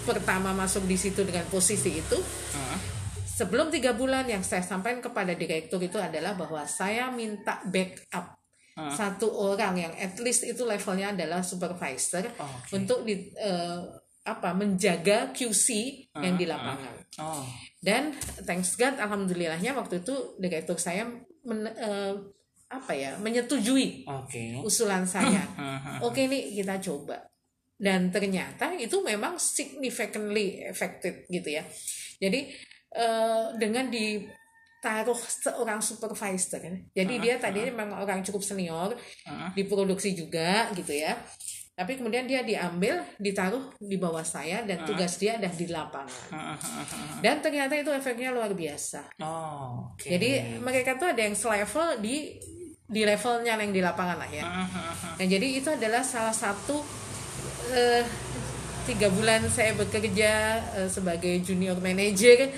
pertama 0.00 0.50
masuk 0.50 0.84
di 0.84 0.96
situ 0.96 1.20
dengan 1.22 1.44
posisi 1.46 1.92
itu 1.94 2.16
Heeh. 2.16 2.78
sebelum 3.26 3.68
tiga 3.68 3.92
bulan 3.92 4.24
yang 4.24 4.40
saya 4.40 4.60
sampaikan 4.60 4.98
kepada 5.00 5.32
direktur 5.32 5.78
itu 5.78 5.96
adalah 5.96 6.32
bahwa 6.32 6.64
saya 6.64 7.08
minta 7.10 7.60
backup. 7.64 8.40
Hmm. 8.70 8.86
satu 8.88 9.26
orang 9.28 9.74
yang 9.76 9.92
at 9.98 10.14
least 10.16 10.46
itu 10.46 10.62
levelnya 10.62 11.12
adalah 11.12 11.42
supervisor 11.42 12.22
Oke. 12.30 12.78
untuk 12.78 13.02
di 13.02 13.28
eh, 13.34 13.80
apa 14.22 14.54
menjaga 14.54 15.34
QC 15.34 15.66
yang 16.14 16.32
Hmm, 16.32 16.40
di 16.40 16.46
lapangan. 16.46 16.94
Oh. 17.18 17.44
Dan 17.76 18.14
thanks 18.46 18.78
God 18.78 18.96
alhamdulillahnya 18.96 19.74
waktu 19.74 20.00
itu 20.00 20.38
direktur 20.38 20.78
saya 20.78 21.02
men- 21.42 21.66
eh, 21.72 22.14
apa 22.70 22.92
ya 22.94 23.18
menyetujui 23.18 24.06
oke. 24.06 24.62
usulan 24.62 25.02
saya. 25.02 25.42
Oke 26.06 26.30
nih 26.30 26.54
kita 26.54 26.78
coba 26.78 27.18
dan 27.80 28.12
ternyata 28.12 28.76
itu 28.76 29.00
memang 29.00 29.40
significantly 29.40 30.68
affected 30.68 31.24
gitu 31.32 31.48
ya. 31.48 31.64
Jadi 32.20 32.52
eh, 32.92 33.44
dengan 33.56 33.88
ditaruh 33.88 35.16
seorang 35.16 35.80
supervisor 35.80 36.60
jadi 36.92 37.14
dia 37.16 37.34
tadinya 37.40 37.72
memang 37.72 38.04
orang 38.04 38.20
cukup 38.20 38.44
senior 38.44 38.92
Heeh. 39.24 39.50
di 39.56 39.62
produksi 39.64 40.12
juga 40.12 40.68
gitu 40.76 40.92
ya. 40.92 41.16
Tapi 41.72 41.96
kemudian 41.96 42.28
dia 42.28 42.44
diambil 42.44 43.00
ditaruh 43.16 43.72
di 43.80 43.96
bawah 43.96 44.20
saya 44.20 44.60
dan 44.68 44.84
tugas 44.84 45.16
dia 45.16 45.40
ada 45.40 45.48
di 45.48 45.64
lapangan. 45.64 46.28
Mhm. 46.28 47.24
dan 47.24 47.40
ternyata 47.40 47.72
itu 47.72 47.88
efeknya 47.88 48.36
luar 48.36 48.52
biasa. 48.52 49.16
Oh 49.24 49.96
oke. 49.96 50.04
jadi 50.04 50.60
mereka 50.60 51.00
tuh 51.00 51.16
ada 51.16 51.24
yang 51.24 51.32
selevel 51.32 52.04
di 52.04 52.36
di 52.90 53.06
levelnya 53.06 53.54
yang 53.56 53.72
di 53.72 53.80
lapangan 53.80 54.18
lah 54.20 54.28
ya. 54.28 54.44
Mhm. 54.44 55.16
Nah, 55.16 55.26
jadi 55.30 55.46
itu 55.56 55.68
adalah 55.72 56.02
salah 56.04 56.34
satu 56.34 56.82
eh, 57.72 58.04
tiga 58.88 59.12
bulan 59.12 59.46
saya 59.46 59.76
bekerja 59.76 60.32
eh, 60.80 60.90
sebagai 60.90 61.40
junior 61.44 61.78
manager. 61.78 62.50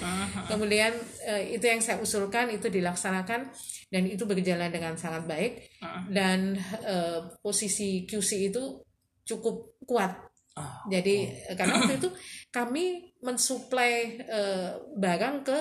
Kemudian 0.49 0.93
eh, 1.29 1.57
itu 1.57 1.65
yang 1.67 1.83
saya 1.85 2.01
usulkan 2.01 2.49
itu 2.55 2.71
dilaksanakan 2.73 3.53
dan 3.93 4.03
itu 4.09 4.25
berjalan 4.25 4.73
dengan 4.73 4.97
sangat 4.97 5.29
baik 5.29 5.69
dan 6.09 6.57
eh, 6.85 7.21
posisi 7.45 8.09
QC 8.09 8.49
itu 8.55 8.81
cukup 9.27 9.79
kuat. 9.85 10.33
Oh, 10.53 10.75
Jadi 10.89 11.33
eh, 11.33 11.57
karena 11.57 11.81
waktu 11.81 11.97
itu 11.97 12.09
kami 12.53 13.17
mensuplai 13.25 14.21
eh, 14.21 14.71
barang 14.97 15.37
ke 15.45 15.59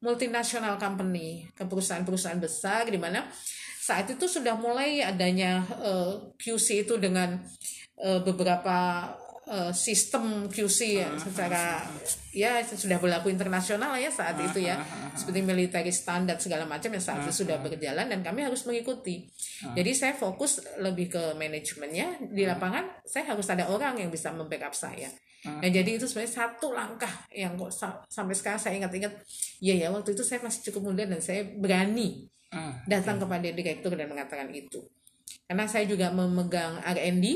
multinational 0.00 0.80
company, 0.80 1.44
ke 1.52 1.68
perusahaan-perusahaan 1.68 2.40
besar 2.40 2.88
di 2.88 2.96
mana 2.96 3.28
saat 3.80 4.08
itu 4.08 4.24
sudah 4.24 4.56
mulai 4.56 5.04
adanya 5.04 5.60
eh, 5.80 6.12
QC 6.40 6.88
itu 6.88 6.96
dengan 6.96 7.36
eh, 8.00 8.20
beberapa 8.24 9.06
eh, 9.46 9.72
sistem 9.76 10.48
QC 10.48 10.78
ya, 11.00 11.08
secara 11.16 11.84
ya 12.30 12.62
sudah 12.62 13.02
berlaku 13.02 13.28
internasional 13.28 13.98
ya 13.98 14.08
saat 14.08 14.38
itu 14.38 14.62
ya. 14.62 14.78
seperti 15.10 15.42
military 15.42 15.90
standard 15.90 16.38
segala 16.38 16.64
macam 16.64 16.88
yang 16.88 17.02
saat 17.02 17.26
itu 17.26 17.44
sudah 17.44 17.58
berjalan 17.58 18.06
dan 18.06 18.22
kami 18.22 18.46
harus 18.46 18.62
mengikuti. 18.64 19.26
Jadi 19.74 19.90
saya 19.92 20.14
fokus 20.14 20.62
lebih 20.78 21.10
ke 21.10 21.22
manajemennya. 21.34 22.30
Di 22.30 22.46
lapangan 22.46 23.02
saya 23.04 23.34
harus 23.34 23.44
ada 23.50 23.66
orang 23.68 23.98
yang 23.98 24.08
bisa 24.08 24.30
membackup 24.30 24.72
saya. 24.72 25.10
Nah 25.40 25.66
jadi 25.66 25.96
itu 25.96 26.04
sebenarnya 26.04 26.34
satu 26.36 26.70
langkah 26.70 27.10
yang 27.32 27.56
kok 27.56 27.72
sa- 27.72 28.04
sampai 28.06 28.36
sekarang 28.36 28.60
saya 28.60 28.76
ingat-ingat. 28.76 29.12
Ya 29.58 29.74
ya 29.74 29.88
waktu 29.90 30.12
itu 30.12 30.22
saya 30.22 30.38
masih 30.40 30.70
cukup 30.70 30.92
muda 30.92 31.08
dan 31.08 31.18
saya 31.18 31.42
berani 31.44 32.28
datang 32.86 33.16
kepada 33.18 33.48
direktur 33.50 33.92
dan 33.96 34.06
mengatakan 34.06 34.48
itu. 34.52 34.84
Karena 35.48 35.66
saya 35.66 35.82
juga 35.86 36.14
memegang 36.14 36.78
R&D, 36.84 37.26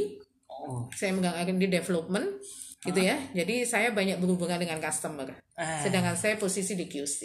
oh 0.65 0.89
saya 0.97 1.13
memegang 1.13 1.37
R&D 1.37 1.69
development 1.69 2.27
gitu 2.85 3.01
ya. 3.01 3.17
Jadi 3.33 3.65
saya 3.65 3.93
banyak 3.93 4.21
berhubungan 4.21 4.61
dengan 4.61 4.77
customer. 4.77 5.33
Ah. 5.57 5.81
Sedangkan 5.81 6.17
saya 6.17 6.37
posisi 6.37 6.75
di 6.75 6.85
QC. 6.85 7.21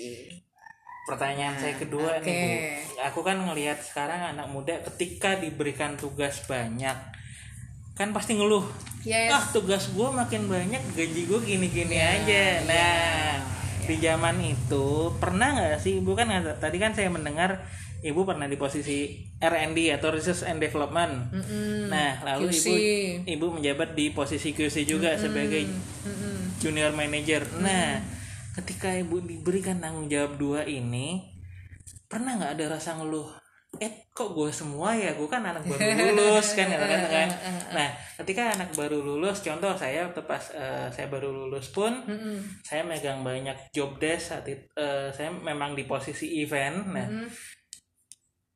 pertanyaan 1.09 1.57
saya 1.57 1.73
kedua 1.73 2.21
oke. 2.21 2.29
nih 2.29 2.37
bu 2.85 3.01
aku 3.01 3.19
kan 3.25 3.41
ngelihat 3.41 3.81
sekarang 3.81 4.29
anak 4.29 4.45
muda 4.53 4.77
ketika 4.93 5.41
diberikan 5.41 5.97
tugas 5.97 6.45
banyak 6.45 6.93
kan 7.97 8.13
pasti 8.13 8.37
ngeluh 8.37 8.61
Yes. 9.01 9.33
ah 9.33 9.41
tugas 9.49 9.89
gue 9.89 10.05
makin 10.05 10.45
banyak 10.45 10.83
gaji 10.93 11.21
gue 11.25 11.39
gini-gini 11.41 11.97
aja 11.97 12.61
nah 12.67 13.41
di 13.89 13.95
zaman 13.97 14.37
itu 14.43 15.09
pernah 15.17 15.55
nggak 15.57 15.81
sih 15.81 15.97
ibu 15.97 16.13
kan 16.13 16.29
tadi 16.61 16.77
kan 16.77 16.93
saya 16.93 17.09
mendengar 17.09 17.57
ibu 17.99 18.23
pernah 18.23 18.47
di 18.47 18.55
posisi 18.55 19.27
R&D 19.39 19.77
atau 19.99 20.09
Research 20.11 20.47
and 20.47 20.63
Development. 20.63 21.35
Nah 21.91 22.23
lalu 22.23 22.51
QC. 22.51 22.63
ibu 22.63 22.73
ibu 23.27 23.45
menjabat 23.59 23.95
di 23.95 24.11
posisi 24.15 24.55
QC 24.55 24.87
juga 24.87 25.15
sebagai 25.19 25.67
junior 26.63 26.95
manager. 26.95 27.43
Nah 27.59 27.99
ketika 28.55 28.95
ibu 28.95 29.19
diberikan 29.23 29.83
tanggung 29.83 30.07
jawab 30.07 30.39
dua 30.39 30.61
ini 30.63 31.27
pernah 32.09 32.39
nggak 32.39 32.53
ada 32.59 32.65
rasa 32.79 32.97
ngeluh 32.99 33.29
eh 33.77 34.09
kok 34.17 34.33
gue 34.33 34.49
semua 34.49 34.97
ya? 34.97 35.13
Gue 35.13 35.29
kan 35.29 35.45
anak 35.45 35.61
baru 35.61 35.77
lulus 36.17 36.57
kan 36.57 36.65
kan, 36.65 36.81
kan, 36.89 37.05
kan. 37.05 37.29
nah 37.69 37.89
ketika 38.17 38.57
anak 38.57 38.73
baru 38.73 38.97
lulus 38.97 39.45
contoh 39.45 39.69
saya 39.77 40.09
waktu 40.09 40.25
pas 40.25 40.41
eh, 40.57 40.89
saya 40.89 41.05
baru 41.05 41.29
lulus 41.29 41.69
pun 41.69 41.93
saya 42.65 42.81
megang 42.81 43.21
banyak 43.21 43.69
job 43.69 44.01
desk 44.01 44.33
saat 44.33 44.49
itu 44.49 44.65
eh, 44.73 45.13
saya 45.13 45.29
memang 45.29 45.77
di 45.77 45.85
posisi 45.85 46.41
event 46.41 46.89
nah 46.89 47.07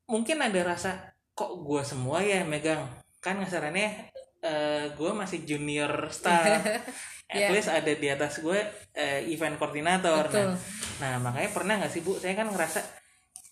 mungkin 0.04 0.38
ada 0.40 0.60
rasa 0.64 1.14
kok 1.32 1.52
gue 1.60 1.82
semua 1.82 2.20
ya 2.20 2.42
yang 2.42 2.50
megang? 2.50 2.82
Kan 3.18 3.40
ngasarannya 3.40 4.12
eh, 4.40 4.84
gue 4.92 5.10
masih 5.12 5.44
junior 5.44 5.90
staff. 6.08 6.44
At 7.24 7.40
Ya. 7.40 7.48
least 7.50 7.72
ada 7.72 7.88
di 7.88 8.06
atas 8.06 8.38
gue 8.38 8.60
eh, 8.92 9.24
event 9.26 9.56
koordinator. 9.56 10.28
Betul. 10.28 10.54
nah 11.00 11.16
nah 11.16 11.18
makanya 11.18 11.50
pernah 11.50 11.74
nggak 11.80 11.90
sih 11.90 12.04
bu? 12.04 12.14
Saya 12.20 12.36
kan 12.36 12.52
ngerasa 12.52 12.84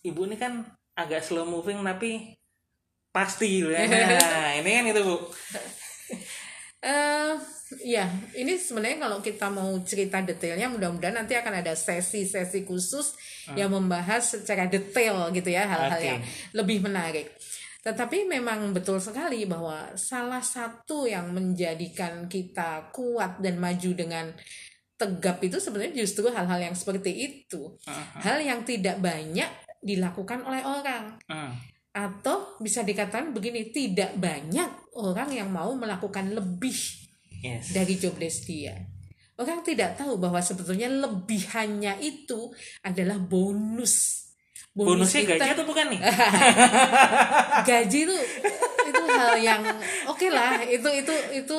ibu 0.05 0.29
ini 0.29 0.37
kan 0.37 0.61
agak 0.93 1.25
slow 1.25 1.49
moving 1.49 1.81
tapi 1.81 2.37
pasti 3.09 3.61
gitu 3.61 3.73
ya 3.73 3.85
nah 3.89 4.53
ini 4.57 4.71
kan 4.73 4.85
itu 4.89 5.01
bu 5.01 5.17
eh 6.83 7.35
ya, 7.87 8.11
ini 8.35 8.59
sebenarnya 8.59 9.07
kalau 9.07 9.19
kita 9.23 9.47
mau 9.49 9.71
cerita 9.87 10.19
detailnya, 10.21 10.67
mudah-mudahan 10.67 11.25
nanti 11.25 11.39
akan 11.39 11.63
ada 11.63 11.73
sesi-sesi 11.79 12.67
khusus 12.67 13.15
yang 13.55 13.71
membahas 13.71 14.37
secara 14.43 14.67
detail 14.67 15.31
gitu 15.31 15.49
ya 15.49 15.65
hal-hal 15.71 16.01
Oke. 16.03 16.09
yang 16.11 16.21
lebih 16.59 16.79
menarik. 16.83 17.33
Tetapi 17.83 18.31
memang 18.31 18.71
betul 18.71 19.03
sekali 19.03 19.43
bahwa 19.43 19.95
salah 19.99 20.43
satu 20.43 21.07
yang 21.07 21.35
menjadikan 21.35 22.31
kita 22.31 22.95
kuat 22.95 23.43
dan 23.43 23.59
maju 23.59 23.91
dengan 23.95 24.31
tegap 24.95 25.43
itu 25.43 25.59
sebenarnya 25.59 26.07
justru 26.07 26.31
hal-hal 26.31 26.63
yang 26.63 26.77
seperti 26.79 27.11
itu. 27.11 27.75
Hal 28.23 28.39
yang 28.39 28.63
tidak 28.63 29.03
banyak 29.03 29.51
dilakukan 29.83 30.47
oleh 30.47 30.63
orang 30.63 31.19
Hmm. 31.27 31.59
Atau 31.93 32.57
bisa 32.57 32.81
dikatakan 32.81 33.37
begini 33.37 33.69
tidak 33.69 34.17
banyak 34.17 34.69
orang 34.97 35.29
yang 35.29 35.53
mau 35.53 35.77
melakukan 35.77 36.33
lebih 36.33 36.77
yes 37.45 37.77
dari 37.77 38.01
job 38.01 38.17
desk 38.17 38.49
dia 38.49 38.77
orang 39.43 39.61
tidak 39.65 39.99
tahu 39.99 40.17
bahwa 40.21 40.39
sebetulnya 40.39 40.87
lebihannya 40.87 41.99
itu 42.05 42.53
adalah 42.85 43.19
bonus. 43.19 44.23
Bonusnya 44.73 45.27
kita- 45.27 45.37
gaji 45.37 45.51
atau 45.53 45.67
bukan 45.69 45.87
nih? 45.93 46.01
gaji 47.69 47.99
itu 48.09 48.17
itu 48.89 49.03
hal 49.05 49.35
yang 49.37 49.63
oke 50.09 50.27
lah 50.33 50.65
itu 50.65 50.89
itu 50.89 51.15
itu 51.37 51.57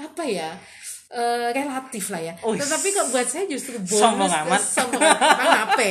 apa 0.00 0.22
ya 0.26 0.58
eh, 1.10 1.50
relatif 1.50 2.08
lah 2.08 2.22
ya 2.22 2.34
Wih. 2.40 2.54
tetapi 2.56 2.86
kok 2.88 3.06
buat 3.10 3.26
saya 3.26 3.44
justru 3.44 3.76
bonus 3.76 3.98
Sombong 4.02 4.30
amat. 4.30 4.62
sombong 4.62 5.02
amat 5.02 5.54
apa 5.66 5.88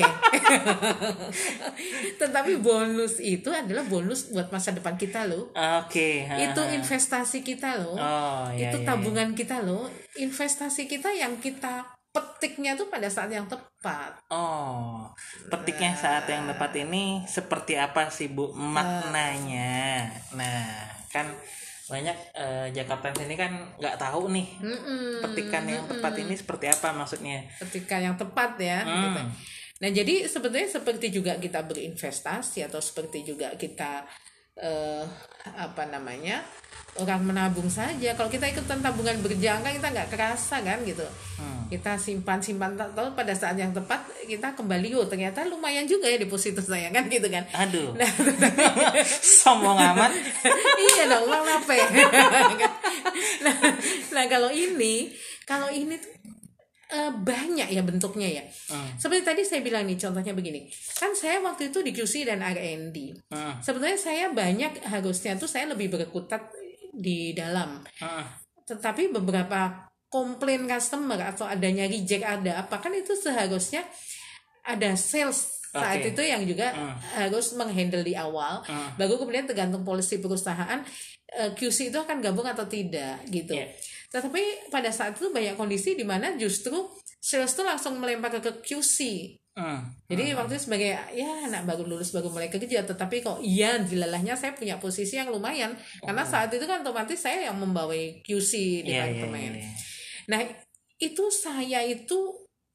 tetapi 2.21 2.53
bonus 2.57 3.19
itu 3.19 3.49
adalah 3.49 3.83
bonus 3.83 4.31
buat 4.31 4.47
masa 4.49 4.71
depan 4.71 4.95
kita 4.95 5.27
loh 5.27 5.51
Oke. 5.83 6.23
ha, 6.23 6.39
itu 6.39 6.61
investasi 6.73 7.41
kita 7.41 7.79
loh 7.79 7.95
Oh, 7.99 8.47
iya, 8.51 8.71
itu 8.71 8.77
iya, 8.79 8.87
tabungan 8.87 9.35
kita 9.35 9.59
loh 9.59 9.87
investasi 10.15 10.87
kita 10.87 11.11
yang 11.11 11.35
kita 11.37 11.83
petiknya 12.09 12.73
tuh 12.73 12.89
pada 12.89 13.05
saat 13.05 13.29
yang 13.29 13.45
tepat 13.45 14.17
Oh, 14.33 15.05
petiknya 15.47 15.93
saat 15.93 16.25
yang 16.25 16.47
tepat 16.47 16.73
ini 16.75 17.21
seperti 17.23 17.77
apa 17.77 18.09
sih 18.09 18.27
Bu 18.27 18.49
maknanya? 18.51 20.09
Nah, 20.33 20.67
kan 21.07 21.29
banyak 21.89 22.17
eh, 22.37 22.67
Jakarta 22.71 23.09
ini 23.25 23.33
kan 23.33 23.51
nggak 23.81 23.97
tahu 23.97 24.29
nih 24.29 24.47
Mm-mm. 24.61 25.25
petikan 25.25 25.65
yang 25.65 25.83
tepat 25.89 26.13
ini 26.21 26.37
seperti 26.37 26.69
apa 26.69 26.93
maksudnya. 26.93 27.41
ketika 27.67 27.97
yang 27.97 28.13
tepat 28.13 28.61
ya. 28.61 28.85
Hmm. 28.85 29.01
gitu. 29.09 29.21
Nah 29.79 29.89
jadi 29.89 30.15
sebetulnya 30.29 30.69
seperti 30.69 31.09
juga 31.09 31.41
kita 31.41 31.65
berinvestasi 31.65 32.61
atau 32.69 32.77
seperti 32.77 33.25
juga 33.25 33.57
kita 33.57 34.05
eh, 34.61 35.03
apa 35.57 35.83
namanya 35.89 36.45
orang 36.97 37.21
menabung 37.21 37.69
saja. 37.69 38.17
Kalau 38.17 38.27
kita 38.27 38.49
ikutan 38.49 38.81
tabungan 38.81 39.21
berjangka 39.21 39.69
kita 39.69 39.87
nggak 39.89 40.09
kerasa 40.09 40.59
kan 40.59 40.81
gitu. 40.81 41.05
Hmm. 41.37 41.69
Kita 41.69 41.95
simpan 41.95 42.41
simpan 42.41 42.73
tak 42.73 42.97
tahu 42.97 43.13
pada 43.13 43.31
saat 43.31 43.53
yang 43.53 43.69
tepat 43.69 44.01
kita 44.25 44.57
kembali 44.57 44.97
oh 44.97 45.05
ternyata 45.05 45.45
lumayan 45.45 45.85
juga 45.85 46.09
ya 46.09 46.17
deposito 46.17 46.59
saya 46.59 46.89
kan 46.89 47.05
gitu 47.05 47.29
kan. 47.29 47.45
Aduh, 47.53 47.93
Nah, 47.93 48.09
sombong 49.43 49.77
amat. 49.77 50.11
iya 50.89 51.03
dong 51.05 51.25
uang 51.25 51.45
apa 51.45 51.73
nah, 53.45 53.55
nah 54.11 54.23
kalau 54.25 54.49
ini 54.49 55.11
kalau 55.45 55.69
ini 55.69 55.95
tuh 55.97 56.11
eh, 56.89 57.11
banyak 57.13 57.69
ya 57.69 57.81
bentuknya 57.81 58.29
ya 58.41 58.43
Hmm. 58.69 58.85
seperti 59.01 59.25
tadi 59.25 59.41
saya 59.41 59.65
bilang 59.65 59.89
nih 59.89 59.97
contohnya 59.97 60.29
begini 60.29 60.69
kan 60.93 61.09
saya 61.17 61.41
waktu 61.41 61.73
itu 61.73 61.81
di 61.81 61.89
QC 61.89 62.21
dan 62.21 62.45
R&D 62.45 62.97
Hmm, 63.33 63.57
sebetulnya 63.61 63.97
saya 63.97 64.29
banyak 64.29 64.85
harusnya 64.85 65.33
tuh 65.35 65.49
saya 65.49 65.65
lebih 65.65 65.89
berkutat 65.89 66.53
di 66.99 67.31
dalam 67.31 67.79
hmm, 67.79 68.25
tetapi 68.67 69.09
beberapa 69.09 69.87
komplain 70.09 70.67
customer 70.67 71.17
atau 71.23 71.45
adanya 71.45 71.87
reject 71.87 72.21
ada 72.21 72.59
apa 72.59 72.75
kan 72.77 72.91
itu 72.91 73.15
seharusnya 73.15 73.81
ada 74.61 74.93
sales 74.93 75.57
saat 75.69 76.01
itu 76.01 76.17
yang 76.19 76.41
juga 76.43 76.73
Hmm. 76.73 76.97
harus 77.15 77.53
menghandle 77.53 78.01
di 78.01 78.17
awal 78.17 78.65
Hmm. 78.65 78.97
baru 78.97 79.15
kemudian 79.17 79.45
tergantung 79.45 79.81
polisi 79.81 80.17
perusahaan 80.17 80.81
eh, 81.29 81.53
QC 81.53 81.93
itu 81.93 81.97
akan 81.97 82.19
gabung 82.19 82.43
atau 82.43 82.65
tidak 82.65 83.21
gitu 83.29 83.53
Iya. 83.53 83.69
tetapi 84.09 84.73
pada 84.73 84.89
saat 84.89 85.13
itu 85.13 85.29
banyak 85.29 85.53
kondisi 85.53 85.93
di 85.93 86.01
mana 86.01 86.33
justru 86.35 86.89
sales 87.21 87.53
itu 87.53 87.61
langsung 87.61 88.01
melempar 88.01 88.33
ke 88.33 88.65
QC 88.65 88.97
hmm. 89.53 89.79
jadi 90.05 90.35
waktu 90.35 90.53
itu 90.53 90.63
sebagai 90.65 90.91
ya 91.13 91.29
anak 91.45 91.63
baru 91.63 91.85
lulus 91.85 92.11
baru 92.11 92.27
mulai 92.27 92.47
kerja 92.47 92.83
tetapi 92.83 93.21
kok 93.21 93.39
iya 93.39 93.79
dilalahnya 93.79 94.33
saya 94.33 94.53
punya 94.53 94.77
posisi 94.77 95.15
yang 95.15 95.29
lumayan 95.29 95.73
karena 95.99 96.21
saat 96.23 96.49
itu 96.49 96.65
kan 96.65 96.81
otomatis 96.81 97.17
saya 97.17 97.47
yang 97.47 97.55
membawai 97.55 98.19
QC 98.21 98.51
Iya, 98.51 98.83
iya, 98.83 99.03
departemen. 99.07 99.51
iya. 99.57 99.69
Nah 100.27 100.41
itu 100.99 101.23
saya 101.29 101.79
itu 101.81 102.19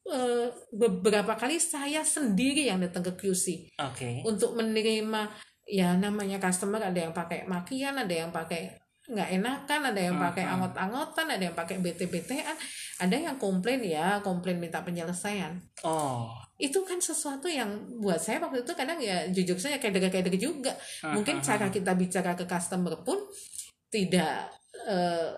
eh, 0.04 0.48
beberapa 0.70 1.32
kali 1.34 1.56
saya 1.56 2.00
sendiri 2.00 2.66
yang 2.66 2.80
datang 2.80 3.04
ke 3.04 3.12
QC 3.14 3.72
Oke. 3.80 4.20
untuk 4.24 4.52
menerima 4.52 5.28
ya 5.64 5.96
namanya 5.96 6.36
customer 6.36 6.76
ada 6.76 6.98
yang 6.98 7.12
pakai 7.12 7.48
makian 7.48 7.96
ada 7.96 8.12
yang 8.12 8.28
pakai 8.28 8.68
nggak 9.04 9.30
enakan 9.32 9.80
ada 9.92 10.00
yang 10.00 10.16
pakai 10.16 10.44
Hmm. 10.44 10.52
angot-angotan 10.56 11.28
ada 11.30 11.44
yang 11.44 11.56
pakai 11.56 11.76
bete-betean 11.76 12.56
ada 12.98 13.16
yang 13.16 13.36
komplain 13.36 13.80
ya 13.80 14.20
komplain 14.20 14.56
minta 14.56 14.80
penyelesaian 14.80 15.56
Oh, 15.84 16.32
itu 16.54 16.78
kan 16.86 17.02
sesuatu 17.02 17.50
yang 17.50 17.98
buat 17.98 18.22
saya 18.22 18.38
waktu 18.38 18.62
itu 18.62 18.72
kadang 18.78 19.02
ya 19.02 19.26
jujur 19.26 19.58
saja 19.58 19.82
kayak 19.82 19.98
kayak 20.10 20.38
juga. 20.38 20.72
Mungkin 21.02 21.42
cara 21.42 21.66
kita 21.70 21.92
bicara 21.98 22.38
ke 22.38 22.46
customer 22.46 23.02
pun 23.02 23.18
tidak 23.90 24.54
eh, 24.86 25.34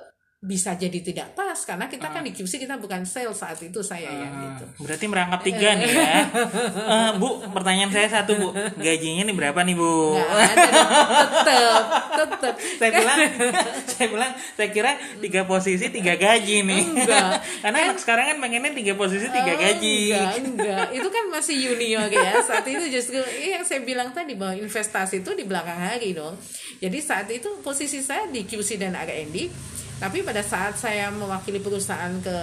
bisa 0.47 0.79
jadi 0.79 1.03
tidak 1.03 1.35
pas 1.35 1.59
karena 1.59 1.91
kita 1.91 2.07
kan 2.07 2.23
di 2.23 2.31
QC 2.31 2.63
kita 2.63 2.79
bukan 2.79 3.03
sales 3.03 3.35
saat 3.35 3.59
itu 3.59 3.83
saya 3.83 4.07
ya 4.07 4.29
Hmm, 4.31 4.43
gitu 4.47 4.65
berarti 4.87 5.05
merangkap 5.11 5.41
tiga 5.43 5.69
nih 5.75 5.91
ya. 5.91 6.15
Eh, 6.97 7.11
bu, 7.19 7.43
pertanyaan 7.51 7.91
saya 7.91 8.07
satu 8.07 8.33
bu, 8.39 8.49
gajinya 8.79 9.27
nih 9.27 9.35
berapa 9.35 9.59
nih 9.61 9.75
bu? 9.75 10.15
nggak 10.15 10.51
ada 10.55 10.69
dong 10.71 10.89
tetep 11.27 12.37
tetep 12.37 12.55
saya 12.79 12.91
bilang, 12.93 13.19
saya 13.93 14.07
bilang, 14.13 14.33
saya 14.55 14.69
kira 14.71 14.91
tiga 15.19 15.43
posisi 15.49 15.87
tiga 15.89 16.15
gaji 16.17 16.57
nih. 16.63 16.83
Enggak. 16.85 17.41
Karena 17.65 17.79
anak 17.91 17.99
sekarang 17.99 18.25
kan 18.35 18.37
pengennya 18.39 18.73
tiga 18.77 18.93
posisi 18.95 19.27
tiga 19.29 19.53
Oh, 19.57 19.59
gaji. 19.59 19.97
Enggak, 20.13 20.33
enggak. 20.43 20.87
Itu 20.93 21.09
kan 21.09 21.25
masih 21.33 21.55
junior 21.57 22.09
ya. 22.13 22.45
Saat 22.45 22.67
itu 22.69 22.85
justru 22.93 23.17
iya, 23.41 23.59
yang 23.61 23.65
saya 23.65 23.81
bilang 23.81 24.13
tadi 24.13 24.37
bahwa 24.37 24.53
investasi 24.59 25.25
itu 25.25 25.31
di 25.33 25.49
belakang 25.49 25.79
hari 25.81 26.13
dong. 26.13 26.37
Jadi 26.77 26.99
saat 27.01 27.27
itu 27.33 27.49
posisi 27.65 28.05
saya 28.05 28.29
di 28.29 28.45
QC 28.45 28.77
dan 28.77 28.93
R&D. 28.93 29.49
Tapi 29.97 30.21
pada 30.21 30.45
saat 30.45 30.77
saya 30.77 31.09
mewakili 31.09 31.57
perusahaan 31.61 32.13
ke 32.21 32.37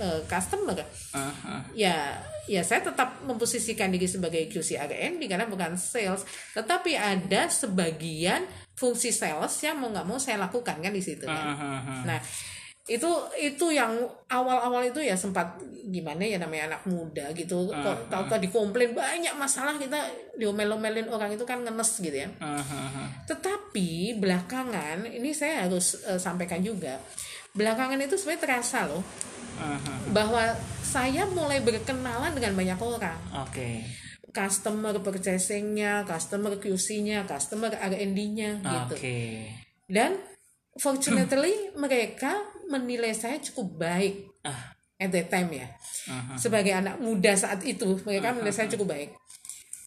eh, 0.00 0.20
customer, 0.30 0.78
Uh-huh. 1.10 1.58
ya 1.74 2.22
ya 2.46 2.62
saya 2.62 2.86
tetap 2.86 3.26
memposisikan 3.26 3.90
diri 3.90 4.06
sebagai 4.06 4.46
QC 4.46 4.78
R&D 4.78 5.26
karena 5.26 5.50
bukan 5.50 5.74
sales. 5.74 6.22
Tetapi 6.54 6.94
ada 6.94 7.50
sebagian 7.50 8.46
fungsi 8.78 9.10
sales 9.10 9.50
yang 9.66 9.82
mau 9.82 9.90
nggak 9.90 10.06
mau 10.06 10.22
saya 10.22 10.38
lakukan 10.38 10.78
kan 10.78 10.92
di 10.94 11.02
situ 11.02 11.26
kan. 11.26 11.46
Uh-huh. 11.50 12.02
Nah, 12.06 12.18
itu 12.88 13.10
itu 13.36 13.66
yang 13.76 13.92
awal-awal 14.32 14.80
itu 14.82 15.04
ya 15.04 15.12
sempat 15.12 15.60
gimana 15.90 16.24
ya 16.24 16.40
namanya 16.40 16.74
anak 16.74 16.82
muda 16.88 17.28
gitu. 17.36 17.68
Kok 17.68 18.08
tahu-tahu 18.08 18.40
dikomplain 18.40 18.96
banyak 18.96 19.36
masalah 19.36 19.76
kita 19.76 20.00
diomel-omelin 20.40 21.12
orang 21.12 21.36
itu 21.36 21.44
kan 21.44 21.60
ngenes 21.60 22.00
gitu 22.00 22.16
ya. 22.24 22.28
Uh-huh. 22.40 23.06
Tetapi 23.28 24.16
belakangan 24.16 25.04
ini 25.04 25.30
saya 25.36 25.68
harus 25.68 26.00
eh, 26.08 26.16
sampaikan 26.16 26.64
juga. 26.64 26.96
Belakangan 27.52 28.00
itu 28.00 28.16
sebenarnya 28.16 28.42
terasa 28.46 28.88
loh 28.88 29.04
Uh-huh. 29.60 30.16
bahwa 30.16 30.56
saya 30.80 31.28
mulai 31.28 31.60
berkenalan 31.60 32.32
dengan 32.32 32.56
banyak 32.56 32.80
orang. 32.80 33.20
Oke. 33.44 33.84
Customer 34.32 34.96
purchasing-nya, 35.04 36.08
customer 36.08 36.56
QC-nya, 36.56 37.28
customer 37.28 37.68
R&D-nya 37.68 38.64
gitu. 38.64 38.94
Oke. 38.96 39.52
Dan 39.84 40.16
fortunately 40.80 41.76
mereka 41.76 42.40
menilai 42.70 43.12
saya 43.12 43.36
cukup 43.42 43.82
baik 43.82 44.30
Ah. 44.46 44.72
at 44.96 45.10
that 45.12 45.28
time 45.28 45.50
ya. 45.52 45.66
Uh-huh. 46.08 46.36
Sebagai 46.38 46.72
anak 46.72 46.96
muda 47.02 47.34
saat 47.36 47.60
itu 47.66 47.98
mereka 48.06 48.32
menilai 48.32 48.54
saya 48.54 48.70
cukup 48.72 48.94
baik. 48.94 49.10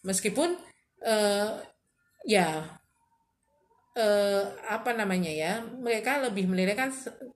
Meskipun 0.04 0.54
eh, 1.02 1.50
ya 2.28 2.48
eh, 3.96 4.43
apa 4.67 4.91
namanya 4.93 5.32
ya 5.32 5.62
mereka 5.62 6.19
lebih 6.22 6.50
menilai 6.50 6.74
kan 6.74 6.89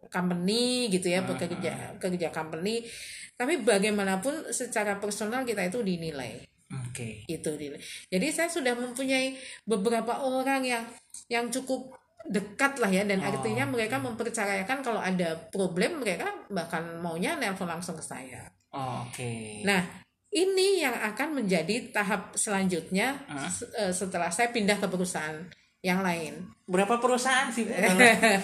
company 0.10 0.90
gitu 0.90 1.08
ya 1.10 1.24
pekerja 1.24 1.98
kerja 2.02 2.28
company. 2.34 2.84
Tapi 3.38 3.62
bagaimanapun 3.62 4.50
secara 4.50 4.98
personal 4.98 5.46
kita 5.46 5.70
itu 5.70 5.86
dinilai 5.86 6.42
Oke. 6.90 7.24
itu 7.30 7.50
dinilai. 7.54 7.82
Jadi 8.10 8.28
saya 8.34 8.50
sudah 8.50 8.74
mempunyai 8.74 9.38
beberapa 9.70 10.26
orang 10.26 10.66
yang 10.66 10.84
yang 11.30 11.46
cukup 11.54 11.94
dekat 12.26 12.82
lah 12.82 12.90
ya 12.90 13.06
dan 13.06 13.22
Oh, 13.22 13.30
artinya 13.30 13.70
mereka 13.70 14.02
mempercayakan 14.02 14.82
kalau 14.82 15.00
ada 15.00 15.38
problem 15.54 16.02
mereka 16.02 16.28
bahkan 16.50 16.98
maunya 17.00 17.38
nelpon 17.38 17.70
langsung 17.70 17.96
ke 17.96 18.04
saya. 18.04 18.50
Oh, 18.74 19.06
Oke. 19.08 19.64
Nah, 19.64 19.80
ini 20.34 20.84
yang 20.84 20.94
akan 20.94 21.44
menjadi 21.44 21.94
tahap 21.94 22.36
selanjutnya 22.36 23.16
eh, 23.80 23.94
setelah 23.96 24.28
saya 24.28 24.52
pindah 24.52 24.76
ke 24.76 24.88
perusahaan 24.92 25.48
yang 25.80 26.02
lain. 26.02 26.42
Berapa 26.66 26.98
perusahaan 26.98 27.48
sih? 27.48 27.64
Bu? 27.64 27.74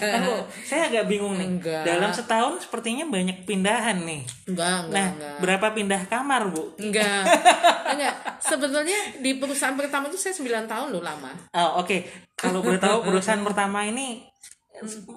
Kalau- 0.00 0.46
saya 0.62 0.88
agak 0.88 1.04
bingung 1.06 1.34
nih. 1.34 1.48
Enggak. 1.50 1.82
Dalam 1.84 2.08
setahun 2.08 2.62
sepertinya 2.62 3.04
banyak 3.04 3.44
pindahan 3.44 4.00
nih. 4.00 4.22
Enggak, 4.48 4.88
enggak, 4.88 4.94
Nah, 4.94 5.08
enggak. 5.12 5.36
berapa 5.42 5.66
pindah 5.70 6.02
kamar, 6.06 6.42
Bu? 6.48 6.72
Enggak. 6.78 7.26
enggak. 7.92 8.14
Sebetulnya 8.40 8.96
di 9.18 9.36
perusahaan 9.36 9.74
pertama 9.74 10.08
itu 10.08 10.16
saya 10.16 10.32
9 10.32 10.64
tahun 10.64 10.88
loh 10.88 11.02
lama. 11.02 11.32
Oh, 11.52 11.82
oke. 11.82 12.00
Kalau 12.32 12.64
boleh 12.64 12.78
tahu 12.78 13.04
perusahaan 13.04 13.42
pertama 13.42 13.84
ini 13.84 14.24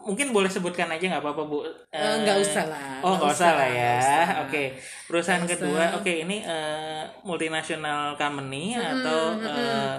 mungkin 0.05 0.29
boleh 0.29 0.47
sebutkan 0.47 0.85
aja 0.87 1.01
nggak 1.07 1.23
apa-apa, 1.23 1.43
Bu. 1.43 1.65
Eh, 1.89 2.15
nggak 2.21 2.37
usah 2.39 2.65
lah, 2.67 3.01
Oh, 3.01 3.17
nggak 3.17 3.33
usah 3.33 3.49
usah, 3.49 3.51
lah 3.55 3.69
ya. 3.69 3.97
Oke. 4.45 4.63
Perusahaan 5.07 5.41
Nggak 5.41 5.57
kedua, 5.57 5.83
oke 5.97 6.13
ini 6.13 6.43
eh, 6.43 7.03
multinational 7.23 8.13
company 8.15 8.75
atau 8.75 9.33
eh, 9.39 9.95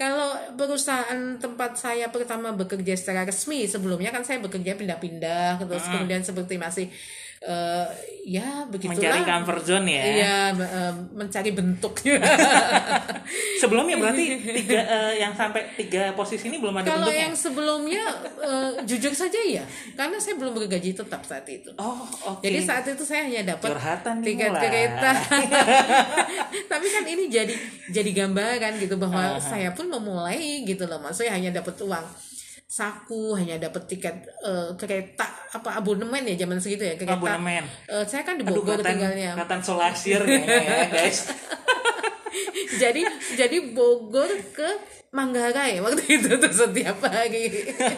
Kalau 0.00 0.32
perusahaan 0.56 1.36
tempat 1.36 1.76
saya 1.76 2.08
pertama 2.08 2.56
bekerja 2.56 2.96
secara 2.96 3.28
resmi 3.28 3.68
sebelumnya 3.68 4.08
kan 4.08 4.24
saya 4.24 4.40
bekerja 4.40 4.72
pindah-pindah 4.72 5.60
terus 5.60 5.84
kemudian 5.92 6.24
seperti 6.24 6.56
masih 6.56 6.88
eh, 7.40 7.86
ya 8.28 8.68
begitulah 8.68 9.00
Mencari 9.00 9.20
comfort 9.24 9.62
zone 9.64 9.88
ya. 9.88 10.02
Iya, 10.04 10.36
eh, 10.60 10.92
mencari 11.16 11.50
bentuknya. 11.56 12.20
Sebelumnya 13.64 13.96
berarti 13.96 14.24
tiga 14.44 14.80
eh, 14.96 15.12
yang 15.24 15.32
sampai 15.32 15.72
tiga 15.72 16.12
posisi 16.12 16.52
ini 16.52 16.60
belum 16.60 16.76
ada 16.76 16.86
Kalau 16.92 17.08
bentuknya. 17.08 17.24
yang 17.24 17.34
sebelumnya 17.34 18.04
eh, 18.44 18.70
jujur 18.84 19.12
saja 19.16 19.40
ya, 19.40 19.64
karena 19.96 20.20
saya 20.20 20.36
belum 20.36 20.52
bergaji 20.52 20.92
tetap 20.92 21.24
saat 21.24 21.48
itu. 21.48 21.72
Oh, 21.80 22.04
oke. 22.28 22.44
Jadi 22.44 22.60
saat 22.60 22.84
itu 22.84 23.04
saya 23.08 23.24
hanya 23.24 23.56
dapat 23.56 23.72
tiket 24.20 24.52
kereta. 24.52 25.10
Tapi 26.72 26.86
kan 26.92 27.04
ini 27.08 27.32
jadi 27.32 27.54
jadi 27.88 28.10
gambaran 28.12 28.76
gitu 28.84 29.00
bahwa 29.00 29.36
Aha. 29.36 29.40
saya 29.40 29.72
pun 29.72 29.88
memulai 29.88 30.60
gitu 30.68 30.84
loh. 30.84 31.00
Maksudnya 31.00 31.32
hanya 31.32 31.50
dapat 31.56 31.80
uang 31.80 32.04
saku, 32.70 33.34
hanya 33.34 33.58
dapat 33.58 33.82
tiket 33.90 34.14
eh, 34.46 34.70
kereta 34.78 35.26
apa 35.50 35.82
abonemen 35.82 36.22
ya 36.22 36.46
zaman 36.46 36.62
segitu 36.62 36.86
ya 36.86 36.94
kereta. 36.94 37.18
Abonemen. 37.18 37.66
Eh, 37.90 38.04
saya 38.06 38.22
kan 38.22 38.38
di 38.38 38.46
Aduh, 38.46 38.62
Bogor 38.62 38.78
katan, 38.78 38.94
tinggalnya. 38.94 39.34
katan 39.34 39.58
solasir 39.58 40.22
ya, 40.22 40.86
guys. 40.86 41.26
jadi 42.82 43.02
jadi 43.34 43.56
Bogor 43.74 44.30
ke 44.54 44.70
Manggarai 45.10 45.82
waktu 45.82 46.22
itu 46.22 46.30
tuh 46.46 46.54
setiap 46.54 47.02
hari. 47.02 47.50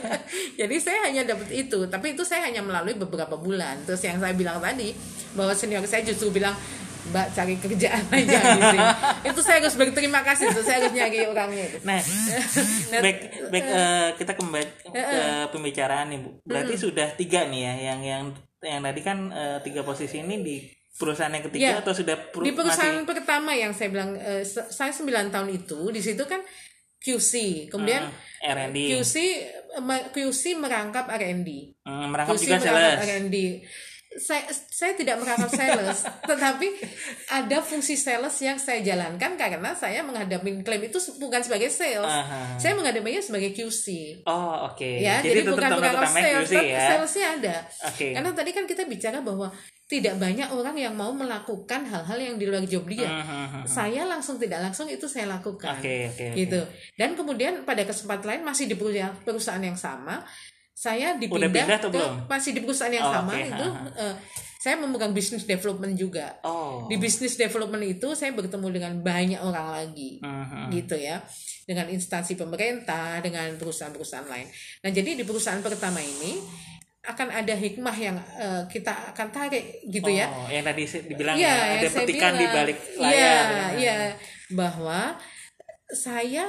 jadi 0.60 0.76
saya 0.80 1.12
hanya 1.12 1.28
dapat 1.28 1.52
itu, 1.52 1.84
tapi 1.92 2.16
itu 2.16 2.24
saya 2.24 2.48
hanya 2.48 2.64
melalui 2.64 2.96
beberapa 2.96 3.36
bulan. 3.36 3.84
Terus 3.84 4.00
yang 4.08 4.16
saya 4.16 4.32
bilang 4.32 4.56
tadi 4.56 4.96
bahwa 5.36 5.52
senior 5.52 5.84
saya 5.84 6.00
justru 6.08 6.32
bilang 6.32 6.56
Mbak 7.04 7.26
cari 7.32 7.54
kerjaan 7.56 8.04
aja 8.08 8.38
gitu. 8.52 8.78
itu 9.26 9.40
saya 9.40 9.58
harus 9.58 9.74
berterima 9.74 10.20
kasih 10.20 10.48
itu 10.48 10.60
saya 10.60 10.78
harus 10.78 10.92
nyari 10.92 11.18
orangnya 11.24 11.64
itu. 11.64 11.78
Nah, 11.82 11.98
back, 13.04 13.16
back 13.48 13.64
eh, 13.64 14.08
kita 14.16 14.32
kembali 14.32 14.66
ke 14.86 15.18
pembicaraan 15.48 16.06
nih, 16.08 16.18
Bu. 16.18 16.30
Berarti 16.42 16.74
sudah 16.76 17.10
tiga 17.12 17.42
nih 17.44 17.60
ya, 17.60 17.74
yang 17.88 18.00
yang 18.00 18.22
yang 18.60 18.80
tadi 18.80 19.00
kan 19.00 19.18
eh, 19.28 19.58
tiga 19.60 19.82
posisi 19.82 20.18
ini 20.18 20.38
di 20.38 20.56
perusahaan 20.92 21.28
yang 21.28 21.42
ketiga 21.42 21.68
Ya, 21.68 21.74
atau 21.76 21.90
sudah 21.90 22.14
per- 22.30 22.40
di 22.40 22.52
perusahaan 22.52 22.94
masih 22.96 23.08
pertama 23.08 23.50
yang 23.52 23.72
saya 23.72 23.88
bilang 23.88 24.14
se- 24.42 24.68
saya 24.68 24.92
9 24.92 25.02
tahun 25.28 25.48
itu 25.50 25.88
di 25.88 25.98
situ 25.98 26.22
kan 26.22 26.38
QC 26.96 27.32
kemudian 27.66 28.06
eh, 28.38 28.46
R&D, 28.46 28.76
QC 28.92 29.14
QC 30.12 30.42
merangkap 30.54 31.10
R&D 31.10 31.48
Hmm, 31.82 32.14
merangkap 32.14 32.36
QC 32.36 32.46
juga 32.46 32.70
merangkap 32.70 33.02
sales. 33.02 33.10
R&D 33.10 33.36
saya 34.20 34.44
saya 34.50 34.92
tidak 34.92 35.20
merangkap 35.20 35.48
sales 35.48 36.04
tetapi 36.30 36.68
ada 37.32 37.58
fungsi 37.64 37.96
sales 37.96 38.36
yang 38.44 38.60
saya 38.60 38.84
jalankan 38.84 39.36
karena 39.40 39.72
saya 39.72 40.04
menghadapi 40.04 40.60
klaim 40.60 40.84
itu 40.84 40.98
bukan 41.16 41.40
sebagai 41.40 41.72
sales 41.72 42.08
Aha. 42.08 42.60
saya 42.60 42.76
menghadapinya 42.76 43.22
sebagai 43.24 43.56
QC 43.56 44.20
Oh, 44.28 44.68
oke. 44.68 44.84
ya 45.00 45.24
Jadi, 45.24 45.42
jadi, 45.44 45.50
bukan 45.52 45.70
utamanya 45.80 46.08
sales 46.08 46.48
QC 46.48 46.54
tapi 46.56 46.68
ya. 46.68 46.80
salesnya 46.92 47.26
ada 47.40 47.56
Oke. 47.88 48.06
karena 48.12 48.30
tadi 48.36 48.50
kan 48.52 48.64
kita 48.68 48.82
bicara 48.84 49.18
bahwa 49.24 49.48
tidak 49.88 50.16
banyak 50.16 50.48
orang 50.48 50.76
yang 50.80 50.94
mau 50.96 51.12
melakukan 51.12 51.84
hal-hal 51.84 52.16
yang 52.16 52.36
di 52.40 52.48
luar 52.48 52.64
job 52.64 52.88
dia 52.88 53.08
mhm. 53.08 53.68
saya 53.68 54.08
langsung 54.08 54.40
tidak 54.40 54.64
langsung 54.64 54.88
itu 54.88 55.04
saya 55.04 55.28
lakukan 55.28 55.76
oke, 55.76 55.96
oke. 56.16 56.26
gitu 56.36 56.60
dan 56.96 57.12
kemudian 57.12 57.64
pada 57.68 57.84
kesempatan 57.84 58.24
lain 58.24 58.42
masih 58.44 58.68
di 58.68 58.76
perusahaan, 58.76 59.12
perusahaan 59.20 59.60
yang 59.60 59.76
sama 59.76 60.24
saya 60.82 61.14
dipindah 61.14 61.46
pindah 61.46 61.78
atau 61.78 61.88
ke 61.88 61.94
belum? 61.94 62.26
masih 62.26 62.50
di 62.50 62.60
perusahaan 62.60 62.90
yang 62.90 63.06
Oh, 63.06 63.14
sama 63.14 63.32
oke, 63.32 63.46
itu 63.46 63.66
eh, 63.94 64.14
saya 64.58 64.74
memegang 64.76 65.10
business 65.10 65.44
development 65.44 65.94
juga 65.94 66.42
Oh. 66.42 66.86
di 66.86 66.96
business 66.96 67.34
development 67.36 67.84
itu 67.84 68.08
saya 68.12 68.30
bertemu 68.32 68.66
dengan 68.68 68.92
banyak 68.98 69.38
orang 69.38 69.68
lagi 69.70 70.18
Mhm. 70.18 70.70
gitu 70.72 70.96
ya 70.96 71.22
dengan 71.62 71.86
instansi 71.86 72.34
pemerintah 72.34 73.22
dengan 73.22 73.54
perusahaan-perusahaan 73.54 74.26
lain 74.26 74.50
nah 74.82 74.90
jadi 74.90 75.14
di 75.14 75.22
perusahaan 75.22 75.58
pertama 75.60 75.98
ini 75.98 76.42
akan 77.02 77.28
ada 77.32 77.54
hikmah 77.54 77.96
yang 77.96 78.18
eh, 78.36 78.62
kita 78.66 78.90
akan 79.12 79.30
tarik 79.30 79.82
gitu 79.84 80.06
ya 80.08 80.26
Oh, 80.26 80.46
yang 80.46 80.62
tadi 80.62 80.82
dibilang 80.84 81.34
Iya, 81.34 81.46
ya, 81.46 81.54
yang 81.54 81.70
ada 81.76 81.88
petikan 81.92 82.32
di 82.32 82.38
bilang. 82.40 82.54
balik 82.56 82.78
Iya, 82.92 82.98
layar. 83.00 83.70
iya, 83.74 83.96
bahwa 84.48 85.00
saya 85.88 86.46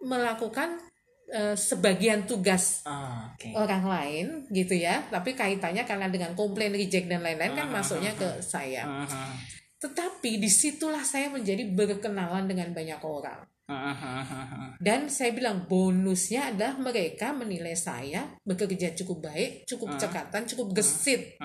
melakukan 0.00 0.80
eh, 1.30 1.54
sebagian 1.54 2.26
tugas 2.26 2.82
Oh, 2.84 3.30
oke. 3.32 3.54
orang 3.54 3.84
lain 3.86 4.26
gitu 4.50 4.74
ya, 4.74 5.06
tapi 5.08 5.32
kaitannya 5.32 5.86
karena 5.86 6.10
dengan 6.10 6.34
komplain 6.34 6.74
reject 6.74 7.06
dan 7.06 7.22
lain-lain 7.22 7.54
kan 7.54 7.66
Hmm, 7.66 7.76
masuknya 7.78 8.12
ke 8.14 8.42
saya. 8.42 8.84
Mhm. 8.86 9.30
Tetapi 9.80 10.36
di 10.36 10.50
situlah 10.52 11.00
saya 11.00 11.32
menjadi 11.32 11.64
berkenalan 11.72 12.44
dengan 12.44 12.68
banyak 12.70 13.00
orang. 13.00 13.40
Dan 14.86 15.06
saya 15.12 15.30
bilang 15.30 15.64
bonusnya 15.70 16.52
adalah 16.52 16.76
mereka 16.80 17.30
menilai 17.30 17.76
saya 17.78 18.26
bekerja 18.42 18.92
cukup 18.98 19.30
baik, 19.30 19.68
cukup 19.68 19.96
cekatan, 19.96 20.42
cukup 20.48 20.74
gesit. 20.74 21.38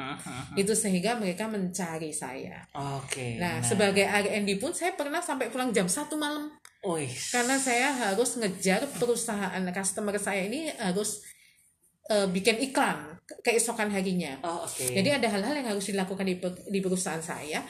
Itu 0.58 0.74
sehingga 0.74 1.20
mereka 1.20 1.46
mencari 1.46 2.10
saya. 2.12 2.66
Oke. 2.74 3.38
Nah, 3.38 3.62
sebagai 3.62 4.06
R&D 4.06 4.58
pun 4.58 4.74
saya 4.74 4.96
pernah 4.98 5.22
sampai 5.22 5.52
pulang 5.52 5.70
jam 5.76 5.86
satu 5.86 6.18
malam 6.18 6.52
Wih. 6.86 7.10
karena 7.34 7.58
saya 7.58 7.90
harus 7.90 8.38
ngejar 8.38 8.86
perusahaan 9.02 9.64
customer 9.74 10.22
saya 10.22 10.46
ini 10.46 10.70
harus 10.78 11.26
eh, 12.14 12.30
bikin 12.30 12.62
iklan 12.62 13.18
ke- 13.26 13.42
keesokan 13.42 13.90
harinya. 13.90 14.38
Oh, 14.46 14.70
oke. 14.70 14.86
Jadi 14.86 15.10
ada 15.10 15.26
hal-hal 15.26 15.58
yang 15.58 15.74
harus 15.74 15.90
dilakukan 15.90 16.26
di, 16.30 16.38
di 16.70 16.80
perusahaan 16.86 17.22
saya 17.22 17.66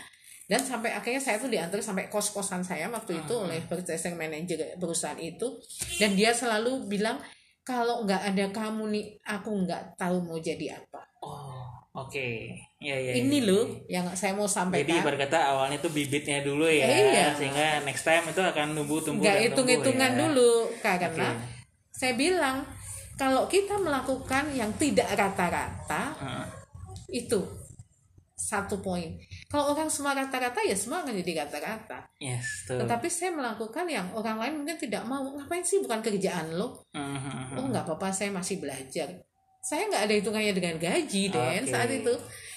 dan 0.45 0.61
sampai 0.61 0.93
akhirnya 0.93 1.17
saya 1.17 1.41
tuh 1.41 1.49
diantar 1.49 1.81
sampai 1.81 2.05
kos-kosan 2.05 2.61
saya 2.61 2.85
waktu 2.93 3.17
itu 3.17 3.33
oleh 3.33 3.65
purchasing 3.65 4.13
manager 4.13 4.61
perusahaan 4.77 5.17
itu 5.17 5.57
dan 5.97 6.13
dia 6.13 6.29
selalu 6.31 6.85
bilang 6.85 7.17
kalau 7.65 8.05
nggak 8.05 8.21
ada 8.29 8.45
kamu 8.53 8.93
nih 8.93 9.05
aku 9.25 9.49
nggak 9.65 9.97
tahu 9.97 10.21
mau 10.21 10.37
jadi 10.37 10.77
apa. 10.77 11.01
Oh, 11.25 11.65
oke. 11.97 12.29
Ya, 12.77 12.93
ya. 12.93 13.17
Ini 13.17 13.41
ya, 13.41 13.47
loh 13.49 13.65
ya. 13.89 13.97
yang 13.97 14.05
saya 14.13 14.37
mau 14.37 14.45
Jadi 14.45 14.53
sampaikan. 14.85 15.01
ibarat 15.01 15.19
kata 15.25 15.37
awalnya 15.49 15.81
tuh 15.81 15.89
bibitnya 15.89 16.45
dulu 16.45 16.69
ya, 16.69 16.85
Iya. 16.85 17.33
sehingga 17.33 17.81
next 17.81 18.05
time 18.05 18.21
itu 18.29 18.37
akan 18.37 18.77
tumbuh 18.77 19.01
tumbuh. 19.01 19.25
nggak 19.25 19.37
dan 19.41 19.45
hitung-hitungan 19.49 20.11
tumbuh 20.13 20.21
ya. 20.21 20.29
dulu 20.29 20.51
karena 20.85 21.27
Oke. 21.33 21.41
saya 21.89 22.13
bilang 22.13 22.57
kalau 23.17 23.49
kita 23.49 23.81
melakukan 23.81 24.53
yang 24.53 24.69
tidak 24.77 25.09
rata-rata 25.17 26.13
Heeh. 26.21 26.45
itu 27.25 27.41
satu 28.37 28.77
poin 28.77 29.17
kalau 29.45 29.71
orang 29.71 29.87
semua 29.87 30.11
rata-rata 30.11 30.57
ya 30.59 30.73
semua 30.73 31.01
akan 31.01 31.13
jadi 31.15 31.45
rata-rata 31.45 32.05
Yes, 32.17 32.65
tuh. 32.65 32.81
tetapi 32.81 33.07
saya 33.07 33.31
melakukan 33.31 33.85
yang 33.85 34.07
orang 34.11 34.37
lain 34.37 34.53
mungkin 34.57 34.75
tidak 34.75 35.03
mau 35.03 35.21
ngapain 35.21 35.61
sih 35.61 35.79
bukan 35.79 35.99
kerjaan 35.99 36.51
lo 36.51 36.83
Mhm. 36.91 37.55
oh 37.55 37.65
nggak 37.67 37.85
apa-apa 37.85 38.09
saya 38.09 38.29
masih 38.29 38.57
belajar 38.57 39.09
saya 39.59 39.85
nggak 39.85 40.03
ada 40.03 40.13
hitungannya 40.13 40.53
dengan 40.53 40.75
gaji 40.75 41.23
Den 41.27 41.63
Oke. 41.63 41.71
saat 41.71 41.89
itu 41.89 42.13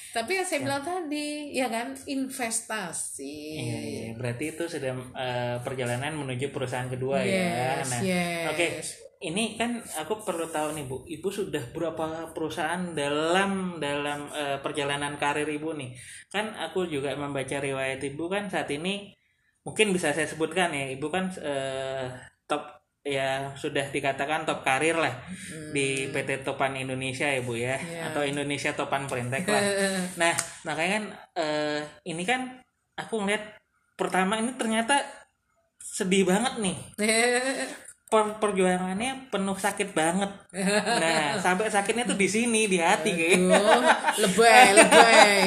tapi 0.09 0.35
yang 0.35 0.44
saya 0.44 0.61
bilang 0.62 0.81
tadi 0.81 1.29
ya 1.53 1.68
kan 1.68 1.92
investasi 2.03 3.37
Iya, 3.55 3.79
iya. 3.79 4.07
Berarti 4.14 4.44
itu 4.51 4.64
sudah 4.64 4.92
eh, 5.14 5.57
perjalanan 5.61 6.16
menuju 6.16 6.48
perusahaan 6.48 6.88
kedua 6.88 7.20
ya. 7.20 7.79
Yes, 7.79 7.88
Nah, 7.88 8.01
yes. 8.03 8.46
oke. 8.48 8.66
Ini 9.18 9.59
kan 9.59 9.83
aku 9.98 10.22
perlu 10.22 10.46
tahu 10.46 10.78
nih 10.78 10.87
Bu, 10.87 11.02
Ibu 11.02 11.28
sudah 11.35 11.74
berapa 11.74 12.31
perusahaan 12.31 12.94
dalam 12.94 13.83
dalam 13.83 14.31
eh, 14.31 14.62
perjalanan 14.62 15.18
karir 15.18 15.42
Ibu 15.50 15.74
nih? 15.74 15.90
Kan 16.31 16.54
aku 16.54 16.87
juga 16.87 17.18
membaca 17.18 17.59
riwayat 17.59 17.98
Ibu 17.98 18.24
kan 18.31 18.46
saat 18.46 18.70
ini 18.70 19.11
mungkin 19.66 19.90
bisa 19.90 20.14
saya 20.14 20.31
sebutkan 20.31 20.70
ya, 20.70 20.87
Ibu 20.94 21.07
kan 21.11 21.35
eh, 21.35 22.14
top 22.46 22.78
ya 23.02 23.50
sudah 23.59 23.90
dikatakan 23.90 24.46
top 24.46 24.62
karir 24.62 24.94
lah 24.94 25.14
di 25.74 26.07
PT 26.14 26.46
Topan 26.46 26.78
Indonesia 26.78 27.26
ya 27.26 27.42
Bu 27.42 27.59
ya, 27.59 27.74
Hmm. 27.74 27.90
Iya. 27.90 28.00
atau 28.14 28.22
Indonesia 28.22 28.70
Topan 28.78 29.11
Perintek 29.11 29.50
lah. 29.50 29.64
Nah, 30.22 30.35
makanya 30.62 30.90
kan 30.94 31.04
eh, 31.42 31.81
ini 32.07 32.22
kan 32.22 32.54
aku 32.94 33.18
ngeliat 33.18 33.59
pertama 33.98 34.38
ini 34.38 34.54
ternyata 34.54 34.94
sedih 35.83 36.22
banget 36.22 36.54
nih. 36.62 36.76
Per- 38.08 38.40
perjuangannya 38.40 39.28
penuh 39.28 39.52
sakit 39.52 39.92
banget. 39.92 40.32
Nah, 40.56 41.36
sampai 41.44 41.68
sakitnya 41.68 42.08
tuh 42.08 42.16
di 42.16 42.24
sini 42.24 42.64
di 42.64 42.80
hati 42.80 43.12
kayaknya. 43.12 43.52
Aduh, 43.52 43.84
lebay, 44.24 44.66
lebay. 44.80 45.40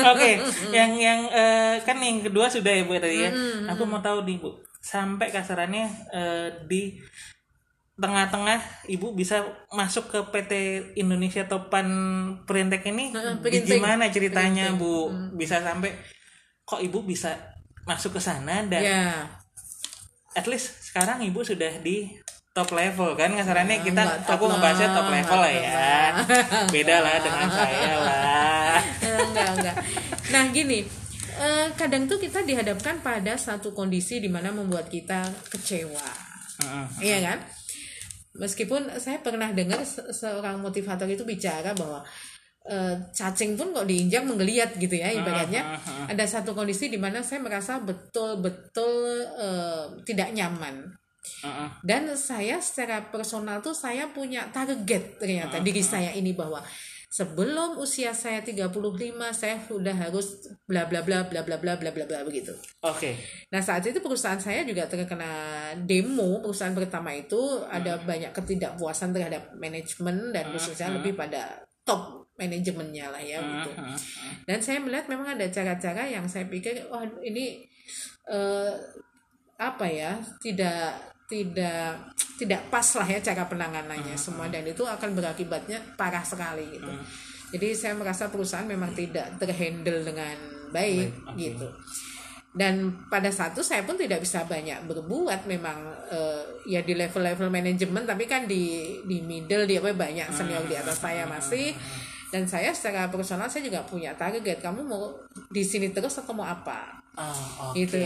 Oke, 0.00 0.30
yang 0.72 0.96
yang 0.96 1.28
eh, 1.28 1.76
kan 1.84 2.00
yang 2.00 2.24
kedua 2.24 2.48
sudah 2.48 2.72
ya 2.72 2.88
Bu 2.88 2.96
tadi 2.96 3.20
ya. 3.20 3.30
Aku 3.68 3.84
mau 3.84 4.00
tahu 4.00 4.24
nih 4.24 4.40
Bu, 4.40 4.48
sampai 4.80 5.28
kasarannya 5.28 5.84
eh, 6.10 6.48
di 6.64 6.96
tengah-tengah 7.96 8.60
Ibu 8.88 9.12
bisa 9.12 9.40
masuk 9.72 10.12
ke 10.12 10.18
PT 10.28 10.52
Indonesia 10.96 11.48
Topan 11.48 11.88
Perintek 12.44 12.84
ini 12.86 13.08
gimana 13.64 14.08
ceritanya 14.08 14.72
Bu? 14.72 15.08
Bisa 15.32 15.60
sampai 15.60 15.96
kok 16.62 16.80
Ibu 16.80 17.04
bisa 17.04 17.32
masuk 17.84 18.16
ke 18.16 18.20
sana 18.20 18.64
dan 18.66 18.82
ya, 18.82 19.00
at 20.34 20.44
least 20.44 20.85
sekarang 20.96 21.28
Ibu 21.28 21.44
sudah 21.44 21.76
di 21.84 22.08
top 22.56 22.72
level 22.72 23.12
kan 23.20 23.28
kasarannya 23.36 23.84
kita 23.84 24.00
enggak 24.00 24.24
top 24.24 24.40
aku 24.40 24.44
ngebahasnya 24.48 24.88
top 24.96 25.08
level 25.12 25.38
lah 25.44 25.52
enggak 25.52 25.68
ya. 25.68 26.00
Beda 26.72 26.96
lah 27.04 27.16
dengan 27.20 27.48
saya 27.52 27.92
lah. 28.00 28.76
enggak, 29.28 29.48
enggak. 29.60 29.76
Nah, 30.32 30.44
gini, 30.56 30.80
eh, 31.36 31.68
kadang 31.76 32.08
tuh 32.08 32.16
kita 32.16 32.40
dihadapkan 32.48 33.04
pada 33.04 33.36
satu 33.36 33.76
kondisi 33.76 34.24
di 34.24 34.32
mana 34.32 34.56
membuat 34.56 34.88
kita 34.88 35.28
kecewa. 35.52 36.08
Heeh. 36.64 36.86
Iya 37.04 37.18
kan? 37.28 37.38
Meskipun 38.40 38.88
saya 38.96 39.20
pernah 39.20 39.52
dengar 39.52 39.84
se- 39.84 40.16
seorang 40.16 40.64
motivator 40.64 41.04
itu 41.12 41.28
bicara 41.28 41.76
bahwa 41.76 42.08
eh, 42.66 42.94
cacing 43.14 43.54
pun 43.54 43.72
kok 43.72 43.86
diinjak 43.86 44.26
menggeliat 44.26 44.76
gitu 44.76 44.94
ya 44.94 45.14
ibaratnya. 45.14 45.62
Ah, 45.62 45.78
ah, 45.78 45.90
ah. 46.04 46.06
ada 46.12 46.24
satu 46.26 46.52
kondisi 46.52 46.90
di 46.92 46.98
mana 46.98 47.22
saya 47.22 47.40
merasa 47.40 47.78
betul-betul 47.80 48.92
eh, 49.38 49.84
tidak 50.04 50.34
nyaman. 50.34 50.92
Dan 51.82 52.14
saya 52.14 52.62
secara 52.62 53.10
personal 53.10 53.58
tuh 53.58 53.74
saya 53.74 54.06
punya 54.14 54.46
target 54.54 55.18
ternyata 55.18 55.58
diri 55.58 55.82
saya 55.82 56.14
ini 56.14 56.30
bahwa 56.30 56.62
sebelum 57.16 57.80
usia 57.80 58.12
saya 58.12 58.44
35 58.44 58.76
saya 59.32 59.56
sudah 59.64 59.96
harus 59.96 60.52
bla 60.68 60.84
bla 60.84 61.00
bla 61.00 61.24
bla 61.24 61.40
bla 61.40 61.56
bla 61.56 61.74
bla 61.80 61.90
bla 61.90 62.04
bla 62.04 62.18
begitu. 62.28 62.52
Oke. 62.84 63.16
Nah 63.48 63.64
saat 63.64 63.86
itu 63.88 64.04
perusahaan 64.04 64.36
saya 64.36 64.68
juga 64.68 64.84
terkena 64.84 65.72
demo. 65.80 66.44
Perusahaan 66.44 66.76
pertama 66.76 67.16
itu 67.16 67.40
ada 67.72 67.96
banyak 68.04 68.36
ketidakpuasan 68.36 69.16
terhadap 69.16 69.56
manajemen 69.56 70.34
dan 70.36 70.52
khususnya 70.52 70.92
lebih 70.92 71.16
pada 71.16 71.64
top 71.86 72.15
manajemennya 72.36 73.12
lah 73.12 73.22
ya 73.22 73.40
gitu. 73.40 73.70
Heeh. 73.72 73.98
Dan 74.44 74.58
saya 74.60 74.78
melihat 74.80 75.08
memang 75.08 75.36
ada 75.36 75.46
cara-cara 75.48 76.04
yang 76.08 76.28
saya 76.28 76.48
pikir 76.48 76.88
wah 76.92 77.04
ini 77.24 77.64
eh, 78.28 78.72
apa 79.56 79.86
ya 79.88 80.20
tidak 80.44 81.16
tidak 81.26 82.12
tidak 82.36 82.68
pas 82.70 82.86
lah 82.94 83.08
ya 83.08 83.18
cara 83.18 83.48
penanganannya 83.48 84.14
semua 84.14 84.46
dan 84.46 84.62
itu 84.62 84.84
akan 84.84 85.16
berakibatnya 85.16 85.80
parah 85.96 86.22
sekali 86.22 86.78
gitu. 86.78 86.92
Jadi 87.56 87.72
saya 87.72 87.94
merasa 87.96 88.28
perusahaan 88.28 88.66
memang 88.66 88.92
tidak 88.92 89.40
terhandle 89.40 90.04
dengan 90.04 90.36
baik 90.70 91.10
gitu. 91.38 91.66
Dan 92.56 93.04
pada 93.12 93.28
saat 93.28 93.52
itu 93.52 93.60
saya 93.60 93.84
pun 93.84 94.00
tidak 94.00 94.24
bisa 94.24 94.48
banyak 94.48 94.88
berbuat 94.88 95.44
memang 95.44 95.76
eh, 96.08 96.42
ya 96.64 96.80
di 96.80 96.96
level-level 96.96 97.52
manajemen 97.52 98.08
tapi 98.08 98.24
kan 98.24 98.48
di 98.48 98.96
di 99.04 99.20
middle 99.20 99.68
dia 99.68 99.80
banyak 99.80 100.28
senior 100.32 100.64
di 100.64 100.72
atas 100.72 100.96
saya 100.96 101.28
masih 101.28 101.76
dan 102.28 102.42
saya 102.44 102.70
secara 102.70 103.06
personal 103.06 103.46
saya 103.46 103.64
juga 103.64 103.80
punya 103.82 104.10
target 104.12 104.58
kamu 104.58 104.82
mau 104.82 105.14
di 105.48 105.62
sini 105.62 105.90
terus 105.90 106.16
atau 106.16 106.32
mau 106.32 106.44
apa 106.44 106.98
Oh, 107.16 107.72
oke. 107.72 107.80
Gitu. 107.80 107.96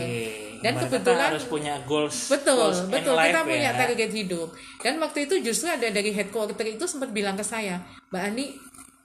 Dan 0.63 0.71
kata 0.71 0.87
kebetulan- 0.87 1.35
harus 1.35 1.43
punya 1.43 1.75
goals. 1.83 2.31
betul 2.31 2.55
goals 2.55 2.87
betul 2.87 3.11
life 3.11 3.27
kita 3.27 3.43
punya 3.43 3.67
ya. 3.67 3.75
target 3.75 4.07
hidup 4.09 4.49
dan 4.79 4.95
waktu 4.97 5.27
itu 5.27 5.35
justru 5.43 5.67
ada 5.67 5.83
dari 5.83 6.15
headquarter 6.15 6.63
itu 6.63 6.87
sempat 6.87 7.11
bilang 7.11 7.35
ke 7.35 7.43
saya 7.43 7.83
mbak 8.07 8.23
Ani 8.23 8.55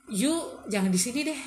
you 0.06 0.30
jangan 0.70 0.94
di 0.94 1.00
sini 1.00 1.26
deh 1.26 1.40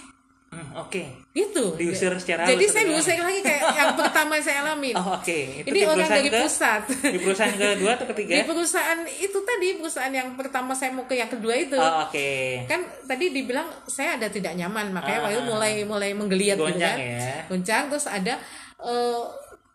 Hmm, 0.50 0.66
oke. 0.76 1.04
itu 1.30 1.66
Diusir 1.78 2.10
secara 2.16 2.42
jadi 2.44 2.66
saya 2.66 2.86
diusir 2.86 3.16
lagi 3.16 3.40
kayak 3.40 3.64
yang 3.70 3.94
pertama 3.94 4.34
saya 4.38 4.64
alamin 4.64 4.98
Oh, 5.00 5.14
oke. 5.14 5.40
Itu 5.62 5.68
ini 5.68 5.72
di 5.72 5.82
orang 5.84 5.94
perusahaan 6.02 6.18
dari 6.18 6.30
ke- 6.30 6.42
pusat 6.42 6.82
Di 7.06 7.20
perusahaan 7.20 7.54
kedua 7.54 7.92
atau 7.94 8.08
ketiga? 8.10 8.32
di 8.32 8.44
perusahaan 8.44 9.00
itu 9.06 9.38
tadi 9.40 9.68
perusahaan 9.76 10.10
yang 10.12 10.30
pertama 10.34 10.74
saya 10.74 10.90
mau 10.92 11.04
ke 11.04 11.14
yang 11.14 11.28
kedua 11.28 11.54
itu 11.54 11.76
Oh, 11.76 12.04
oke. 12.04 12.30
kan 12.66 12.82
tadi 13.06 13.26
dibilang 13.30 13.70
saya 13.86 14.18
ada 14.18 14.28
tidak 14.28 14.54
nyaman 14.54 14.90
makanya 14.90 15.18
Ah. 15.18 15.24
waktu 15.24 15.36
itu 15.36 15.44
mulai 15.46 15.74
mulai 15.84 16.10
menggeliat 16.12 16.56
gitu 16.56 16.66
Goncang 16.66 16.82
kan 16.92 16.98
ya. 16.98 17.34
goncang 17.46 17.84
terus 17.88 18.06
ada 18.06 18.34
eh, 18.80 19.22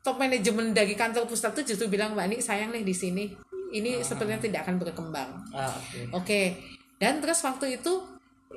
top 0.01 0.17
manajemen 0.17 0.67
dari 0.71 0.93
kantor 0.93 1.25
pusat 1.25 1.55
itu 1.55 1.71
justru 1.71 1.87
bilang 1.89 2.13
mbak 2.13 2.27
Ani 2.27 2.37
sayang 2.39 2.69
nih 2.69 2.83
di 2.83 2.93
sini 2.93 3.25
ini 3.71 3.99
sepertinya 4.01 4.39
tidak 4.39 4.61
akan 4.63 4.77
berkembang 4.77 5.31
Ah, 5.51 5.71
oke. 5.71 6.01
oke 6.13 6.41
dan 6.97 7.19
terus 7.19 7.39
waktu 7.41 7.79
itu 7.79 8.03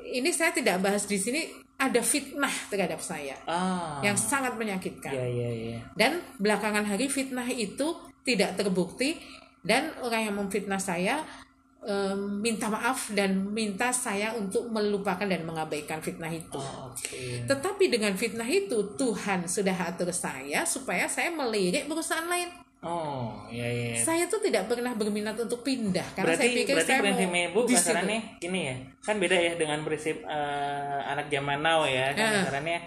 ini 0.09 0.29
saya 0.29 0.49
tidak 0.49 0.79
bahas 0.79 1.03
di 1.03 1.15
sini 1.15 1.41
ada 1.77 2.01
fitnah 2.01 2.53
terhadap 2.67 2.97
saya 2.97 3.37
Ah. 3.45 4.01
yang 4.01 4.17
sangat 4.17 4.57
menyakitkan 4.57 5.13
Iya, 5.13 5.25
iya, 5.25 5.49
iya. 5.49 5.79
dan 5.93 6.19
belakangan 6.37 6.83
hari 6.83 7.05
fitnah 7.07 7.45
itu 7.47 7.93
tidak 8.25 8.57
terbukti 8.57 9.15
dan 9.61 9.93
orang 10.01 10.21
yang 10.25 10.35
memfitnah 10.35 10.81
saya 10.81 11.21
em, 11.79 12.41
minta 12.41 12.67
maaf 12.67 13.13
dan 13.13 13.47
minta 13.47 13.93
saya 13.95 14.35
untuk 14.35 14.67
melupakan 14.67 15.23
dan 15.23 15.47
mengabaikan 15.47 16.03
fitnah 16.03 16.27
itu. 16.27 16.59
Oh, 16.59 16.91
oke. 16.91 17.47
Tetapi 17.47 17.83
dengan 17.87 18.11
fitnah 18.11 18.43
itu 18.43 18.97
Tuhan 18.97 19.47
sudah 19.47 19.87
atur 19.87 20.11
saya 20.11 20.67
supaya 20.67 21.07
saya 21.07 21.31
melirik 21.31 21.87
perusahaan 21.87 22.27
lain. 22.27 22.66
Oh, 22.79 23.33
iya, 23.49 23.65
iya. 23.65 23.97
Saya 23.97 24.25
tuh 24.25 24.37
tidak 24.37 24.69
pernah 24.69 24.93
berminat 24.93 25.33
untuk 25.35 25.61
pindah 25.61 26.05
karena 26.13 26.29
berarti 26.29 26.45
saya 26.45 26.53
pikir 26.55 26.73
berarti 26.77 26.87
saya 26.87 27.01
prinsip 27.01 27.27
mau 27.27 27.41
ibu 27.43 27.59
kasarannya 27.65 28.19
gini 28.37 28.59
ya 28.63 28.75
kan 29.01 29.15
beda 29.17 29.33
ya 29.35 29.53
dengan 29.55 29.79
prinsip 29.81 30.17
eh, 30.21 30.99
anak 31.03 31.25
zaman 31.27 31.59
now 31.59 31.81
ya 31.83 32.13
kan 32.13 32.21
Ya. 32.23 32.31
kasarannya 32.39 32.79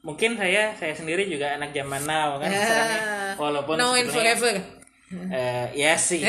mungkin 0.00 0.30
saya 0.34 0.74
saya 0.74 0.90
sendiri 0.92 1.26
juga 1.26 1.54
anak 1.54 1.70
zaman 1.70 2.02
now 2.02 2.36
kan 2.36 2.50
kasarannya 2.50 3.00
walaupun 3.36 3.74
Now 3.74 3.94
and 3.94 4.10
forever. 4.10 4.54
eh, 5.30 5.66
ya 5.72 5.94
sih 5.94 6.18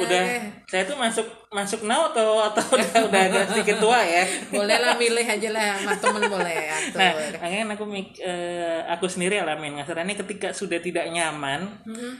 udah 0.00 0.22
saya 0.64 0.82
tuh 0.84 0.94
masuk 0.94 1.26
masuk 1.48 1.80
now 1.82 2.08
atau 2.08 2.38
atau 2.42 2.64
udah 2.76 2.92
udah 3.04 3.20
agak 3.24 3.44
sedikit 3.50 3.76
tua 3.78 4.00
ya 4.00 4.24
Boleh 4.48 4.76
lah 4.76 4.94
milih 4.94 5.24
aja 5.24 5.48
lah 5.48 5.74
sama 5.76 5.94
temen 5.94 6.22
boleh 6.26 6.56
atur. 6.66 6.98
Nah, 6.98 7.12
makanya 7.34 7.58
aku 7.72 7.84
mik- 7.84 8.18
eh, 8.18 8.80
aku 8.86 9.06
sendiri 9.06 9.38
alamin 9.38 9.76
ngasarannya 9.76 10.14
ketika 10.16 10.50
sudah 10.50 10.78
tidak 10.78 11.08
nyaman, 11.08 11.66
Mm-hmm. 11.84 12.12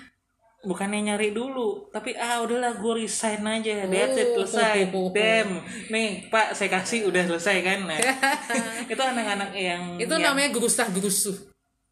bukannya 0.60 1.00
nyari 1.04 1.30
dulu, 1.30 1.86
tapi 1.88 2.12
ah 2.14 2.40
udahlah 2.40 2.74
gue 2.74 2.94
resign 2.98 3.44
aja, 3.44 3.86
that's 3.86 4.16
it 4.16 4.28
Oh. 4.28 4.42
selesai. 4.42 4.90
Dem, 5.12 5.48
nih 5.86 6.26
Pak 6.26 6.50
saya 6.52 6.66
kasih 6.72 7.06
udah 7.06 7.22
selesai 7.24 7.56
kan? 7.60 7.78
Nah, 7.84 7.98
itu 8.90 8.98
anak-anak 8.98 9.52
yang 9.52 9.94
itu 9.96 10.08
yang- 10.08 10.24
namanya 10.26 10.50
gerusah 10.50 10.88
gerusuh. 10.88 11.36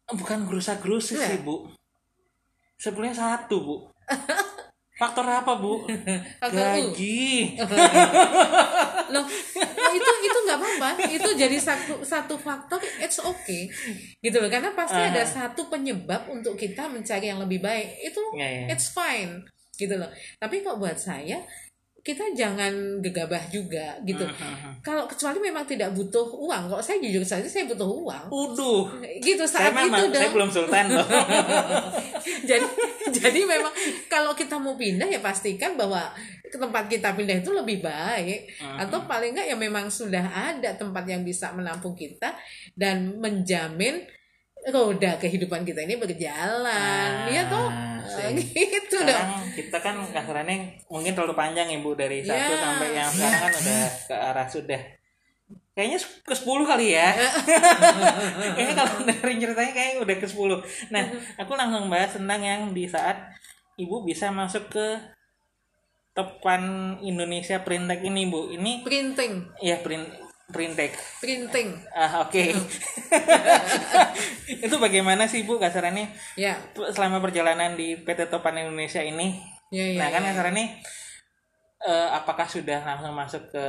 bukan 0.09 0.43
gerusa 0.43 0.75
gerusu 0.77 1.13
Iya. 1.13 1.27
sih 1.27 1.39
bu, 1.39 1.67
sebenarnya 2.75 3.15
satu 3.17 3.55
bu. 3.57 3.75
Faktor 4.97 5.25
apa 5.29 5.61
bu? 5.61 5.85
Faktor 6.41 6.65
U. 6.81 6.91
Gaji. 6.91 7.53
loh 9.13 9.23
nah 9.55 9.91
itu 9.95 10.11
itu 10.23 10.39
nggak 10.43 10.57
apa-apa 10.59 10.89
itu 11.07 11.29
jadi 11.39 11.57
satu 11.57 12.03
satu 12.03 12.35
faktor 12.35 12.79
it's 12.99 13.19
okay 13.23 13.71
gitu 14.19 14.37
loh 14.43 14.51
karena 14.51 14.75
pasti 14.75 14.99
ada 14.99 15.23
satu 15.23 15.71
penyebab 15.71 16.27
untuk 16.27 16.59
kita 16.59 16.91
mencari 16.91 17.31
yang 17.31 17.39
lebih 17.39 17.63
baik 17.63 17.87
itu 18.03 18.21
Iya, 18.35 18.47
iya. 18.47 18.75
it's 18.75 18.91
fine 18.91 19.47
gitu 19.79 19.95
loh 19.95 20.09
tapi 20.41 20.59
kok 20.59 20.75
buat 20.75 20.99
saya 20.99 21.39
kita 22.07 22.23
jangan 22.31 23.03
gegabah 23.03 23.51
juga 23.51 23.99
gitu 24.07 24.23
kalau 24.79 25.03
kecuali 25.11 25.43
memang 25.43 25.67
tidak 25.67 25.91
butuh 25.91 26.23
uang 26.39 26.71
kalau 26.71 26.79
saya 26.79 27.03
jujur 27.03 27.19
saja 27.19 27.43
saya 27.43 27.67
butuh 27.67 27.83
uang 27.83 28.25
Uduh. 28.31 28.87
gitu 29.19 29.43
Saya 29.43 29.67
saat 29.67 29.75
itu 29.75 29.91
memang, 29.91 30.07
saya 30.07 30.23
dong 30.23 30.33
belum 30.39 30.49
sultan 30.49 30.85
loh. 30.87 31.03
jadi 32.49 32.63
jadi 33.11 33.39
memang 33.43 33.73
kalau 34.17 34.33
kita 34.33 34.57
mau 34.57 34.73
pindah 34.73 35.05
ya 35.05 35.21
pastikan 35.21 35.77
bahwa 35.77 36.09
ke 36.41 36.57
tempat 36.57 36.89
kita 36.89 37.13
pindah 37.13 37.37
itu 37.37 37.53
lebih 37.53 37.85
baik. 37.85 38.49
Atau 38.81 39.05
paling 39.05 39.37
enggak 39.37 39.45
ya 39.45 39.53
memang 39.53 39.93
sudah 39.93 40.25
ada 40.25 40.73
tempat 40.73 41.05
yang 41.05 41.21
bisa 41.21 41.53
menampung 41.53 41.93
kita 41.93 42.33
dan 42.73 43.13
menjamin 43.21 44.01
roda 44.67 45.21
kehidupan 45.21 45.61
kita 45.61 45.85
ini 45.85 46.01
berjalan. 46.01 47.11
Ah, 47.13 47.29
iya 47.29 47.45
toh? 47.45 47.69
sih. 48.07 48.33
gitu 48.41 49.03
dong. 49.03 49.27
kita 49.53 49.77
kan 49.83 49.99
kasarannya 50.09 50.81
mungkin 50.87 51.11
terlalu 51.11 51.35
panjang 51.35 51.67
ibu 51.69 51.91
dari 51.93 52.23
satu 52.23 52.53
Ya. 52.55 52.59
sampai 52.59 52.87
yang 52.95 53.09
sekarang 53.11 53.41
kan 53.43 53.53
udah 53.53 53.79
ke 54.07 54.15
arah 54.15 54.47
sudah. 54.47 54.81
Kayaknya 55.77 55.99
ke 56.25 56.33
10 56.33 56.65
kali 56.65 56.87
ya. 56.97 57.13
Kayaknya 58.57 58.73
kalau 58.73 58.93
dari 59.05 59.33
ceritanya 59.37 59.71
kayaknya 59.77 59.97
udah 60.01 60.15
ke 60.17 60.25
10 60.25 60.89
nah 60.89 61.03
aku 61.37 61.51
langsung 61.53 61.85
bahas 61.87 62.17
tentang 62.17 62.41
yang 62.41 62.61
di 62.73 62.89
saat 62.89 63.13
ibu 63.77 64.03
bisa 64.03 64.33
masuk 64.33 64.73
ke 64.73 64.87
topan 66.17 66.97
Indonesia 67.05 67.61
Printek 67.61 68.01
ini 68.01 68.25
bu. 68.25 68.49
Ini 68.49 68.81
printing. 68.81 69.53
Ya 69.61 69.77
print 69.85 70.09
Printek 70.47 70.95
printing. 71.19 71.75
Ah 71.91 72.23
oke. 72.23 72.39
Itu 74.65 74.75
bagaimana 74.79 75.27
sih 75.27 75.43
bu 75.45 75.61
kasarannya? 75.61 76.09
Ya. 76.39 76.57
Selama 76.73 77.21
perjalanan 77.21 77.75
di 77.75 77.99
PT 77.99 78.31
Topan 78.31 78.55
Indonesia 78.55 79.03
ini? 79.03 79.37
Ya 79.69 79.83
ya, 79.83 79.99
nah 79.99 80.07
kan 80.07 80.23
ya. 80.23 80.31
kasarannya 80.31 80.67
eh, 81.83 82.09
apakah 82.15 82.47
sudah 82.47 82.79
langsung 82.79 83.11
masuk 83.11 83.51
ke 83.51 83.65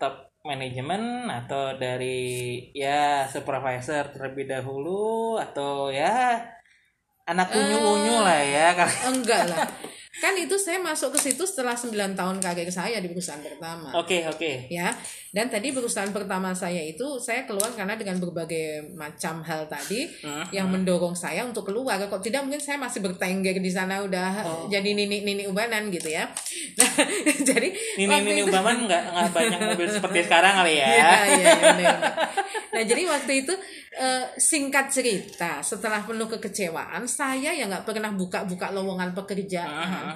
top 0.00 0.32
manajemen 0.44 1.28
atau 1.28 1.76
dari 1.76 2.60
ya 2.72 3.28
supervisor 3.28 4.12
terlebih 4.12 4.48
dahulu 4.48 5.36
atau 5.36 5.92
ya 5.92 6.40
anak 7.24 7.48
unyu 7.50 7.78
unyu 7.78 8.16
lah 8.18 8.40
ya 8.40 8.76
enggak 9.10 9.48
lah. 9.48 9.64
Kan 10.14 10.38
itu 10.38 10.54
saya 10.54 10.78
masuk 10.78 11.10
ke 11.10 11.26
situ 11.26 11.42
setelah 11.42 11.74
9 11.74 11.90
tahun 12.14 12.38
karir 12.38 12.70
saya 12.70 12.96
di 12.96 13.10
perusahaan 13.10 13.42
pertama. 13.42 13.90
Oke 13.94 14.22
oke. 14.24 14.70
Ya 14.70 14.94
dan 15.30 15.50
tadi 15.50 15.68
perusahaan 15.68 16.08
pertama 16.08 16.54
saya 16.54 16.78
itu 16.78 17.18
saya 17.18 17.42
keluar 17.42 17.66
karena 17.72 17.98
dengan 17.98 18.22
berbagai 18.22 18.94
macam 18.94 19.42
hal 19.42 19.66
tadi 19.66 20.06
Hmm, 20.22 20.46
yang 20.48 20.70
mendorong 20.70 21.12
saya 21.12 21.42
untuk 21.42 21.66
keluar. 21.66 21.98
Kok 21.98 22.22
tidak 22.22 22.40
mungkin 22.40 22.62
saya 22.62 22.78
masih 22.78 23.02
bertengger 23.02 23.58
di 23.58 23.68
sana 23.68 24.00
udah 24.00 24.30
Oh. 24.40 24.64
jadi 24.70 24.94
nini 24.94 25.26
nini 25.26 25.44
ubanan 25.44 25.90
gitu 25.90 26.06
ya. 26.08 26.30
Nah 26.78 26.90
jadi 27.42 27.68
ini 27.96 28.06
waktu 28.06 28.22
ini 28.24 28.40
itu- 28.40 28.46
umpaman 28.48 28.76
nggak 28.86 29.02
nggak 29.10 29.30
banyak 29.32 29.58
mobil 29.66 29.88
seperti 29.88 30.18
sekarang 30.22 30.52
kali 30.56 30.74
ya. 30.76 30.86
Iya, 30.86 31.10
iya, 31.34 31.46
benar. 31.58 31.98
Nah, 32.74 32.82
jadi 32.82 33.06
waktu 33.06 33.46
itu 33.46 33.54
eh, 33.94 34.26
singkat 34.34 34.90
cerita, 34.90 35.58
setelah 35.60 36.02
penuh 36.02 36.26
kekecewaan, 36.26 37.06
saya 37.06 37.50
yang 37.50 37.70
nggak 37.70 37.82
pernah 37.84 38.10
buka-buka 38.10 38.70
lowongan 38.70 39.10
pekerjaan. 39.12 40.10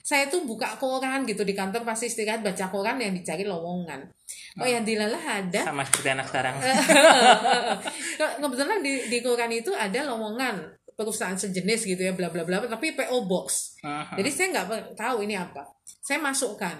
Saya 0.00 0.26
tuh 0.26 0.42
buka 0.42 0.74
koran 0.76 1.22
gitu 1.22 1.42
di 1.42 1.52
kantor 1.52 1.82
pasti 1.82 2.06
istirahat 2.06 2.40
baca 2.40 2.66
koran 2.68 2.96
yang 2.96 3.10
dicari 3.10 3.42
lowongan. 3.42 4.06
Oh 4.54 4.64
yang 4.64 4.82
dilalah 4.82 5.18
ada. 5.42 5.66
Sama 5.66 5.82
seperti 5.82 6.08
anak 6.10 6.26
sekarang. 6.30 6.54
Ke- 8.18 8.36
Kebetulan 8.38 8.78
di, 8.80 8.92
di 9.10 9.18
koran 9.20 9.50
itu 9.50 9.74
ada 9.74 10.06
lowongan 10.06 10.56
perusahaan 10.94 11.34
sejenis 11.34 11.90
gitu 11.90 11.98
ya 11.98 12.14
bla 12.14 12.30
bla 12.30 12.46
bla 12.46 12.62
tapi 12.62 12.94
PO 12.94 13.26
box. 13.26 13.78
Aha. 13.82 14.14
Jadi 14.14 14.30
saya 14.30 14.46
nggak 14.54 14.94
tahu 14.94 15.26
ini 15.26 15.34
apa. 15.34 15.66
Saya 15.98 16.20
masukkan, 16.20 16.76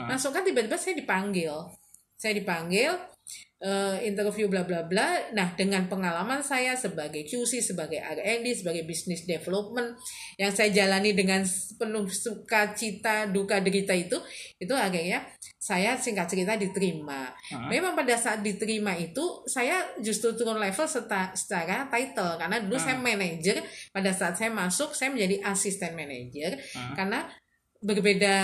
masukkan 0.00 0.42
tiba-tiba 0.42 0.74
saya 0.74 0.98
dipanggil. 0.98 1.52
Saya 2.16 2.34
dipanggil 2.34 2.90
eh, 3.62 4.10
interview 4.10 4.50
bla 4.50 4.66
bla 4.66 4.82
bla. 4.82 5.30
Nah 5.30 5.54
dengan 5.54 5.86
pengalaman 5.86 6.42
saya 6.42 6.74
sebagai 6.74 7.22
QC, 7.22 7.62
sebagai 7.62 8.02
R&D, 8.02 8.66
sebagai 8.66 8.82
business 8.82 9.22
development 9.22 9.94
yang 10.34 10.50
saya 10.50 10.74
jalani 10.74 11.14
dengan 11.14 11.46
penuh 11.78 12.10
sukacita, 12.10 13.30
duka 13.30 13.62
derita 13.62 13.94
itu, 13.94 14.18
itu 14.58 14.74
akhirnya 14.74 15.22
saya 15.62 15.94
singkat 15.94 16.26
cerita 16.26 16.58
diterima. 16.58 17.30
Hah? 17.30 17.70
Memang 17.70 17.94
pada 17.94 18.18
saat 18.18 18.42
diterima 18.42 18.98
itu 18.98 19.46
saya 19.46 19.94
justru 20.02 20.34
turun 20.34 20.58
level 20.58 20.90
seta- 20.90 21.30
secara 21.38 21.86
title 21.86 22.34
karena 22.34 22.58
dulu 22.58 22.74
saya 22.82 22.98
manajer 22.98 23.62
pada 23.94 24.10
saat 24.10 24.34
saya 24.34 24.50
masuk 24.50 24.90
saya 24.90 25.14
menjadi 25.14 25.38
asisten 25.46 25.94
manajer 25.94 26.58
Hmm. 26.74 26.94
karena 26.98 27.30
berbeda 27.82 28.34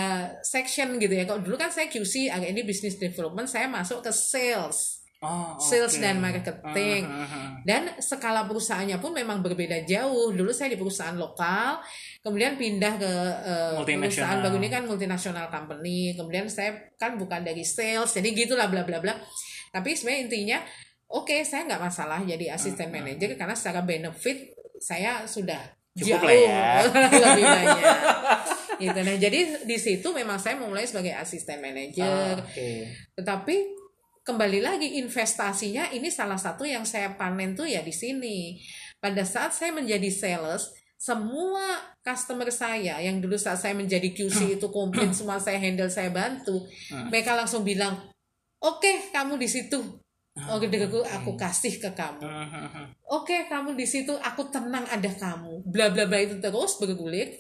section 0.43 0.99
gitu 0.99 1.15
ya. 1.15 1.25
Kalau 1.25 1.41
dulu 1.41 1.55
kan 1.55 1.71
saya 1.71 1.87
QC, 1.87 2.27
ini 2.27 2.67
business 2.67 2.99
development, 2.99 3.47
saya 3.47 3.71
masuk 3.71 4.03
ke 4.03 4.11
sales, 4.11 4.98
Oh, 5.19 5.59
sales 5.59 5.99
oke. 5.99 6.03
dan 6.03 6.23
marketing. 6.23 7.03
Aha. 7.03 7.59
Dan 7.67 7.91
skala 7.99 8.47
perusahaannya 8.47 9.03
pun 9.03 9.11
memang 9.11 9.43
berbeda 9.43 9.83
jauh. 9.83 10.31
Dulu 10.31 10.55
saya 10.55 10.71
di 10.71 10.79
perusahaan 10.79 11.19
lokal, 11.19 11.83
kemudian 12.23 12.55
pindah 12.55 12.95
ke 13.03 13.13
Multinasional. 13.75 13.99
perusahaan 14.07 14.39
baru 14.47 14.57
ini 14.63 14.69
kan 14.71 14.83
multinasional 14.87 15.47
company. 15.51 16.15
Kemudian 16.15 16.47
saya 16.47 16.95
kan 16.95 17.19
bukan 17.19 17.43
dari 17.43 17.67
sales, 17.67 18.15
jadi 18.15 18.31
gitulah 18.31 18.71
bla 18.71 18.87
bla 18.87 19.03
bla. 19.03 19.19
Tapi 19.75 19.99
sebenarnya 19.99 20.21
intinya, 20.31 20.59
oke 21.11 21.43
saya 21.43 21.67
nggak 21.67 21.83
masalah 21.83 22.23
jadi 22.23 22.55
asisten 22.55 22.95
manajer 22.95 23.35
karena 23.35 23.59
secara 23.59 23.83
benefit 23.83 24.55
saya 24.79 25.27
sudah 25.27 25.59
Cukup 25.99 26.15
jauh 26.15 26.31
lah 26.31 26.39
ya. 26.39 26.71
lebih 27.27 27.43
banyak. 27.43 27.95
gitu. 28.87 28.99
Nah 29.03 29.17
jadi 29.19 29.67
di 29.67 29.77
situ 29.83 30.09
memang 30.15 30.39
saya 30.39 30.55
memulai 30.55 30.87
sebagai 30.87 31.11
asisten 31.11 31.59
manajer. 31.59 32.39
Ah, 32.39 32.39
Oke. 32.39 32.87
Tetapi 33.19 33.57
kembali 34.29 34.61
lagi 34.61 35.01
investasinya 35.01 35.89
ini 35.89 36.13
salah 36.13 36.37
satu 36.37 36.69
yang 36.69 36.85
saya 36.85 37.17
panen 37.17 37.57
tuh 37.57 37.65
ya 37.65 37.81
di 37.81 37.97
sini. 37.97 38.61
Pada 39.01 39.25
saat 39.25 39.57
saya 39.57 39.73
menjadi 39.73 40.13
sales, 40.13 40.69
semua 41.01 41.97
customer 42.05 42.53
saya 42.53 43.01
yang 43.01 43.25
dulu 43.25 43.41
saat 43.41 43.57
saya 43.57 43.73
menjadi 43.73 44.13
QC 44.13 44.61
itu 44.61 44.69
komplit 44.69 45.17
semua 45.17 45.41
saya 45.41 45.57
handle 45.57 45.89
saya 45.89 46.13
bantu, 46.13 46.69
mereka 47.09 47.33
langsung 47.33 47.65
bilang, 47.65 47.97
oke 48.61 49.09
kamu 49.17 49.41
di 49.41 49.49
situ, 49.49 49.81
orderku 50.37 51.01
aku 51.09 51.33
kasih 51.33 51.81
ke 51.81 51.91
kamu. 51.97 52.23
Aha. 52.23 52.85
Oke, 53.09 53.49
kamu 53.49 53.73
di 53.73 53.89
situ, 53.89 54.13
aku 54.13 54.53
tenang 54.53 54.85
ada 54.85 55.09
kamu. 55.09 55.65
Bla 55.65 55.89
bla 55.89 56.05
bla 56.05 56.21
itu 56.21 56.37
terus 56.37 56.77
bergulir. 56.77 57.33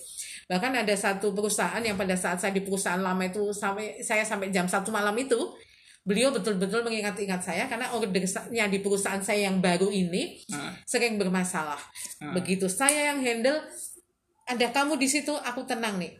Bahkan 0.48 0.80
ada 0.80 0.94
satu 0.96 1.36
perusahaan 1.36 1.84
yang 1.84 2.00
pada 2.00 2.16
saat 2.16 2.40
saya 2.40 2.56
di 2.56 2.64
perusahaan 2.64 2.98
lama 2.98 3.20
itu 3.20 3.52
sampai 3.52 4.00
saya 4.00 4.24
sampai 4.24 4.48
jam 4.48 4.64
satu 4.64 4.88
malam 4.88 5.12
itu, 5.20 5.36
beliau 6.08 6.32
betul-betul 6.32 6.80
mengingat-ingat 6.88 7.44
saya 7.44 7.68
karena 7.68 7.92
ordernya 7.92 8.64
di 8.72 8.80
perusahaan 8.80 9.20
saya 9.20 9.52
yang 9.52 9.60
baru 9.60 9.92
ini 9.92 10.40
Hmm. 10.48 10.72
sering 10.88 11.20
bermasalah. 11.20 11.76
Begitu 12.32 12.64
saya 12.72 13.12
yang 13.12 13.20
handle, 13.20 13.60
ada 14.48 14.66
kamu 14.72 14.96
di 14.96 15.04
situ, 15.04 15.36
aku 15.36 15.68
tenang 15.68 16.00
nih. 16.00 16.16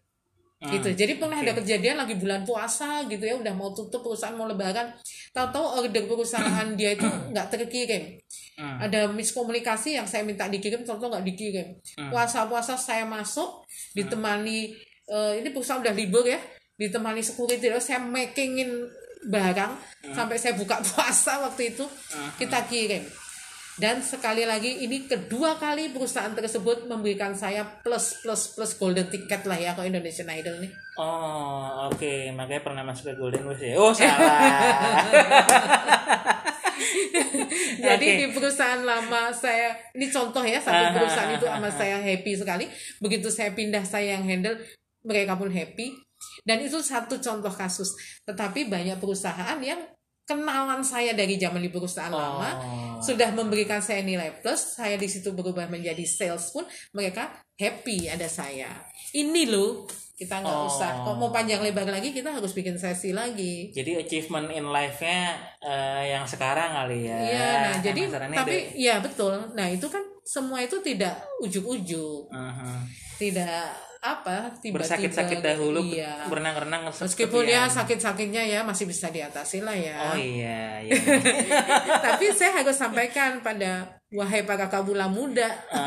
Hmm. 0.59 0.75
gitu. 0.75 0.91
Jadi 0.91 1.23
pernah 1.23 1.39
ada 1.39 1.55
kejadian 1.55 2.03
lagi 2.03 2.19
bulan 2.19 2.43
puasa 2.43 3.07
gitu 3.07 3.23
ya 3.23 3.39
udah 3.39 3.55
mau 3.55 3.71
tutup 3.71 4.03
perusahaan 4.03 4.35
mau 4.35 4.51
lebaran. 4.51 4.91
Tahu-tahu 5.31 5.87
order 5.87 6.03
perusahaan 6.11 6.67
dia 6.75 6.99
itu 6.99 7.07
nggak 7.31 7.47
terkirim. 7.47 8.19
Ada 8.59 9.07
miskomunikasi 9.15 9.95
yang 10.03 10.11
saya 10.11 10.27
minta 10.27 10.51
dikirim 10.51 10.83
tahu-tahu 10.83 11.15
nggak 11.15 11.27
dikirim. 11.31 11.79
Puasa-puasa 12.11 12.75
saya 12.75 13.07
masuk 13.07 13.63
ditemani 13.95 14.75
eh, 15.07 15.33
ini 15.39 15.49
perusahaan 15.55 15.79
udah 15.79 15.95
libur 15.95 16.27
ya 16.27 16.43
ditemani 16.75 17.23
security. 17.23 17.63
Terus 17.71 17.87
saya 17.87 18.03
makingin 18.03 18.83
barang 19.27 19.73
sampai 20.15 20.37
saya 20.39 20.55
buka 20.55 20.79
puasa 20.89 21.43
waktu 21.43 21.75
itu 21.75 21.85
kita 22.39 22.63
kirim 22.71 23.03
dan 23.79 24.03
sekali 24.03 24.43
lagi 24.43 24.83
ini 24.83 25.07
kedua 25.07 25.55
kali 25.55 25.95
perusahaan 25.95 26.35
tersebut 26.35 26.91
memberikan 26.91 27.39
saya 27.39 27.63
plus 27.63 28.27
plus 28.27 28.59
plus 28.59 28.75
golden 28.75 29.07
ticket 29.07 29.47
lah 29.47 29.55
ya 29.55 29.79
ke 29.79 29.87
Indonesian 29.87 30.27
Idol 30.35 30.59
nih. 30.59 30.75
Oh, 30.99 31.87
oke. 31.87 32.35
Makanya 32.35 32.67
pernah 32.67 32.83
masuk 32.83 33.15
ke 33.15 33.15
Golden 33.15 33.47
Wings 33.47 33.63
ya. 33.63 33.79
Oh, 33.79 33.95
salah. 33.95 34.35
Jadi 37.79 38.07
Oke. 38.07 38.19
di 38.19 38.27
perusahaan 38.35 38.83
lama 38.83 39.31
saya 39.31 39.79
ini 39.95 40.11
contoh 40.11 40.43
ya 40.43 40.59
satu 40.59 40.99
perusahaan 40.99 41.31
itu 41.39 41.47
sama 41.47 41.71
saya 41.71 42.03
happy 42.03 42.33
sekali. 42.35 42.67
Begitu 42.99 43.31
saya 43.31 43.55
pindah 43.55 43.87
saya 43.87 44.19
yang 44.19 44.27
handle 44.27 44.59
mereka 45.07 45.39
pun 45.39 45.55
happy. 45.55 45.95
Dan 46.41 46.61
itu 46.61 46.79
satu 46.79 47.19
contoh 47.19 47.51
kasus. 47.51 47.93
Tetapi 48.23 48.67
banyak 48.67 48.97
perusahaan 48.97 49.59
yang 49.59 49.79
kenalan 50.23 50.85
saya 50.85 51.17
dari 51.17 51.41
zaman 51.41 51.57
di 51.59 51.73
perusahaan 51.73 52.13
lama 52.13 52.51
Oh. 52.53 53.01
sudah 53.01 53.33
memberikan 53.33 53.81
saya 53.81 54.05
nilai 54.05 54.39
plus. 54.39 54.77
Saya 54.77 54.95
di 54.95 55.09
situ 55.09 55.33
berubah 55.33 55.65
menjadi 55.67 56.05
sales 56.05 56.53
pun 56.53 56.63
mereka 56.93 57.29
happy 57.55 58.07
ada 58.07 58.29
saya. 58.29 58.69
Ini 59.11 59.49
loh 59.49 59.89
kita 60.15 60.45
nggak 60.45 60.53
Oh. 60.53 60.69
usah. 60.69 61.01
Kalau 61.01 61.17
mau 61.17 61.31
panjang 61.31 61.63
lebar 61.63 61.89
lagi 61.89 62.13
kita 62.13 62.29
harus 62.29 62.53
bikin 62.53 62.77
sesi 62.77 63.09
lagi. 63.11 63.73
Jadi 63.73 63.97
achievement 63.97 64.51
in 64.51 64.69
life-nya 64.69 65.33
eh, 65.59 66.13
yang 66.13 66.29
sekarang 66.29 66.77
kali 66.77 67.09
ya. 67.09 67.19
Iya, 67.19 67.49
nah 67.65 67.75
jadi 67.81 68.01
Masalahnya 68.05 68.37
tapi 68.37 68.57
ada- 68.59 68.73
ya 68.77 68.95
betul. 69.01 69.33
Nah 69.57 69.67
itu 69.67 69.87
kan 69.89 70.05
semua 70.21 70.61
itu 70.61 70.77
tidak 70.83 71.25
ujuk-ujuk, 71.41 72.29
Aha. 72.29 72.85
tidak 73.17 73.73
apa 73.99 74.55
tiba-tiba. 74.59 74.79
bersakit-sakit 74.79 75.39
dahulu, 75.41 75.83
Iya. 75.83 76.31
berenang-renang 76.31 76.87
Meskipun 76.89 77.43
ya 77.45 77.67
sakit-sakitnya 77.67 78.47
ya 78.47 78.61
masih 78.63 78.87
bisa 78.87 79.11
diatasi 79.11 79.67
lah 79.67 79.75
ya. 79.75 79.99
Oh 80.13 80.19
iya, 80.19 80.79
iya. 80.81 80.95
Tapi 82.07 82.31
saya 82.31 82.63
harus 82.63 82.75
sampaikan 82.75 83.43
pada 83.43 83.99
wahai 84.09 84.47
para 84.47 84.71
kabula 84.71 85.05
muda, 85.05 85.51
Ah. 85.69 85.85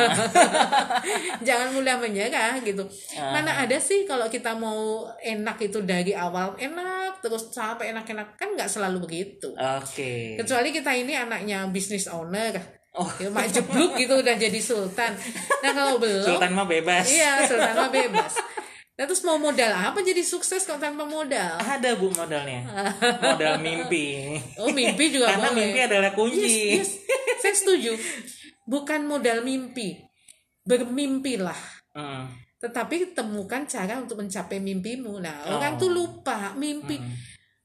jangan 1.47 1.73
mudah 1.73 1.97
menyerah 1.97 2.59
gitu. 2.61 2.85
Ah. 3.17 3.39
Mana 3.39 3.63
ada 3.63 3.77
sih 3.79 4.05
kalau 4.05 4.27
kita 4.27 4.53
mau 4.53 5.07
enak 5.17 5.57
itu 5.61 5.81
dari 5.81 6.13
awal 6.13 6.53
enak 6.57 7.21
terus 7.21 7.49
sampai 7.49 7.93
enak-enak 7.93 8.35
kan 8.35 8.53
nggak 8.53 8.69
selalu 8.69 9.07
begitu. 9.07 9.53
Oke. 9.55 10.35
Kecuali 10.37 10.69
kita 10.69 10.91
ini 10.93 11.13
anaknya 11.15 11.65
business 11.69 12.09
owner, 12.09 12.80
Oh. 12.91 13.07
ya, 13.17 13.31
mak 13.31 13.47
jeblok 13.47 13.95
gitu 13.95 14.13
udah 14.15 14.35
jadi 14.35 14.59
sultan. 14.59 15.15
Nah 15.61 15.71
kalau 15.71 15.95
belum, 15.95 16.27
Sultan 16.27 16.51
mah 16.51 16.67
bebas. 16.67 17.07
iya 17.07 17.39
sultan 17.43 17.71
mah 17.71 17.87
bebas. 17.87 18.35
Nah 18.91 19.03
terus 19.05 19.23
mau 19.23 19.35
modal 19.35 19.71
apa 19.71 19.99
jadi 19.99 20.19
sukses 20.19 20.61
kalau 20.61 20.77
tanpa 20.77 21.03
modal? 21.03 21.55
Ada 21.57 21.95
bu 21.95 22.11
modalnya. 22.11 22.67
Modal 23.23 23.57
mimpi. 23.57 24.35
Oh 24.57 24.69
mimpi 24.69 25.07
juga 25.09 25.31
Karena 25.31 25.49
boleh. 25.49 25.57
mimpi 25.63 25.79
adalah 25.81 26.11
kunci. 26.11 26.43
Yes, 26.43 26.51
yes. 26.77 26.89
Saya 27.39 27.55
setuju. 27.55 27.91
Bukan 28.63 29.03
modal 29.03 29.41
mimpi, 29.41 29.95
bermimpilah. 30.61 31.57
Hmm. 31.91 32.29
Tetapi 32.59 33.15
temukan 33.15 33.65
cara 33.65 33.97
untuk 33.97 34.21
mencapai 34.21 34.59
mimpimu. 34.59 35.17
Nah 35.17 35.47
Oh. 35.47 35.57
orang 35.57 35.75
tuh 35.75 35.89
lupa 35.89 36.53
mimpi, 36.53 36.95
Hmm. 36.95 37.15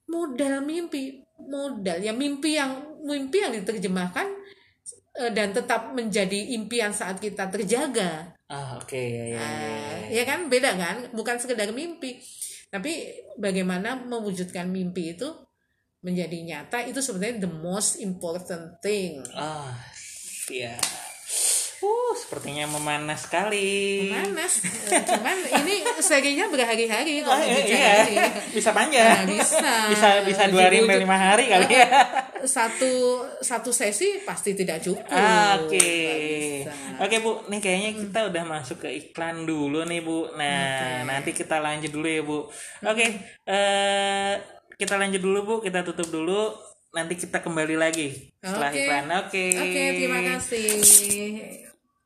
modal 0.08 0.62
mimpi, 0.62 1.20
modal 1.36 1.98
ya 1.98 2.14
mimpi 2.14 2.56
yang 2.56 2.72
mimpi 3.02 3.38
yang 3.38 3.52
diterjemahkan 3.52 4.24
dan 5.32 5.56
tetap 5.56 5.96
menjadi 5.96 6.52
impian 6.56 6.92
saat 6.92 7.16
kita 7.16 7.48
terjaga. 7.48 8.36
Ah 8.46 8.78
oke 8.78 8.94
ya 8.94 9.24
ya. 9.26 9.36
ya, 9.36 9.42
Ah, 9.42 9.98
ya. 10.06 10.22
ya 10.22 10.22
kan 10.22 10.46
beda 10.46 10.70
kan 10.78 10.96
bukan 11.10 11.34
sekedar 11.40 11.72
mimpi 11.74 12.22
tapi 12.70 13.10
bagaimana 13.34 13.98
mewujudkan 14.06 14.70
mimpi 14.70 15.18
itu 15.18 15.26
menjadi 16.04 16.38
nyata 16.46 16.86
itu 16.86 17.02
sebenarnya 17.02 17.42
the 17.42 17.50
most 17.50 17.98
important 17.98 18.78
thing 18.78 19.18
Ah 19.34 19.74
iya. 20.46 20.78
Uh 21.86 22.12
sepertinya 22.16 22.64
memanas 22.66 23.28
sekali. 23.28 24.08
Eh, 24.10 25.02
cuman 25.04 25.36
ini 25.62 25.84
serinya 26.00 26.48
berhari-hari 26.48 27.20
Oh, 27.20 27.28
kalau 27.28 27.44
iya, 27.44 27.56
bicara 27.60 27.78
iya. 27.78 27.94
ini. 28.08 28.16
Bisa 28.56 28.70
panjang. 28.72 29.04
Nah, 29.04 29.24
bisa. 29.28 29.70
bisa 29.92 30.08
bisa 30.24 30.42
dua 30.48 30.66
hari 30.66 30.80
sampai 30.82 30.98
lima 31.04 31.16
hari 31.20 31.44
kali 31.46 31.68
ya. 31.70 31.88
satu 32.46 32.92
satu 33.44 33.70
sesi 33.74 34.22
pasti 34.24 34.54
tidak 34.56 34.80
cukup 34.80 35.02
Oke, 35.66 35.82
bisa. 36.62 36.72
oke 37.02 37.16
bu, 37.20 37.32
nih 37.50 37.60
kayaknya 37.60 37.90
kita 38.00 38.20
udah 38.32 38.42
masuk 38.46 38.86
ke 38.86 38.90
iklan 38.92 39.44
dulu 39.44 39.84
nih 39.84 40.00
bu. 40.00 40.30
Nah, 40.38 41.04
nanti 41.04 41.30
kita 41.36 41.60
lanjut 41.60 41.90
dulu 41.92 42.06
ya 42.06 42.22
bu. 42.24 42.38
Oke, 42.86 43.06
eh 43.44 44.32
kita 44.76 44.94
lanjut 44.96 45.20
dulu 45.20 45.38
bu, 45.44 45.54
kita 45.60 45.84
tutup 45.84 46.08
dulu. 46.10 46.54
nanti 46.96 47.12
kita 47.12 47.44
kembali 47.44 47.76
lagi 47.76 48.32
setelah 48.40 48.72
Oke. 48.72 48.80
iklan. 48.80 49.04
Oke. 49.20 49.44
Oke, 49.52 49.82
terima 50.00 50.20
kasih. 50.32 51.65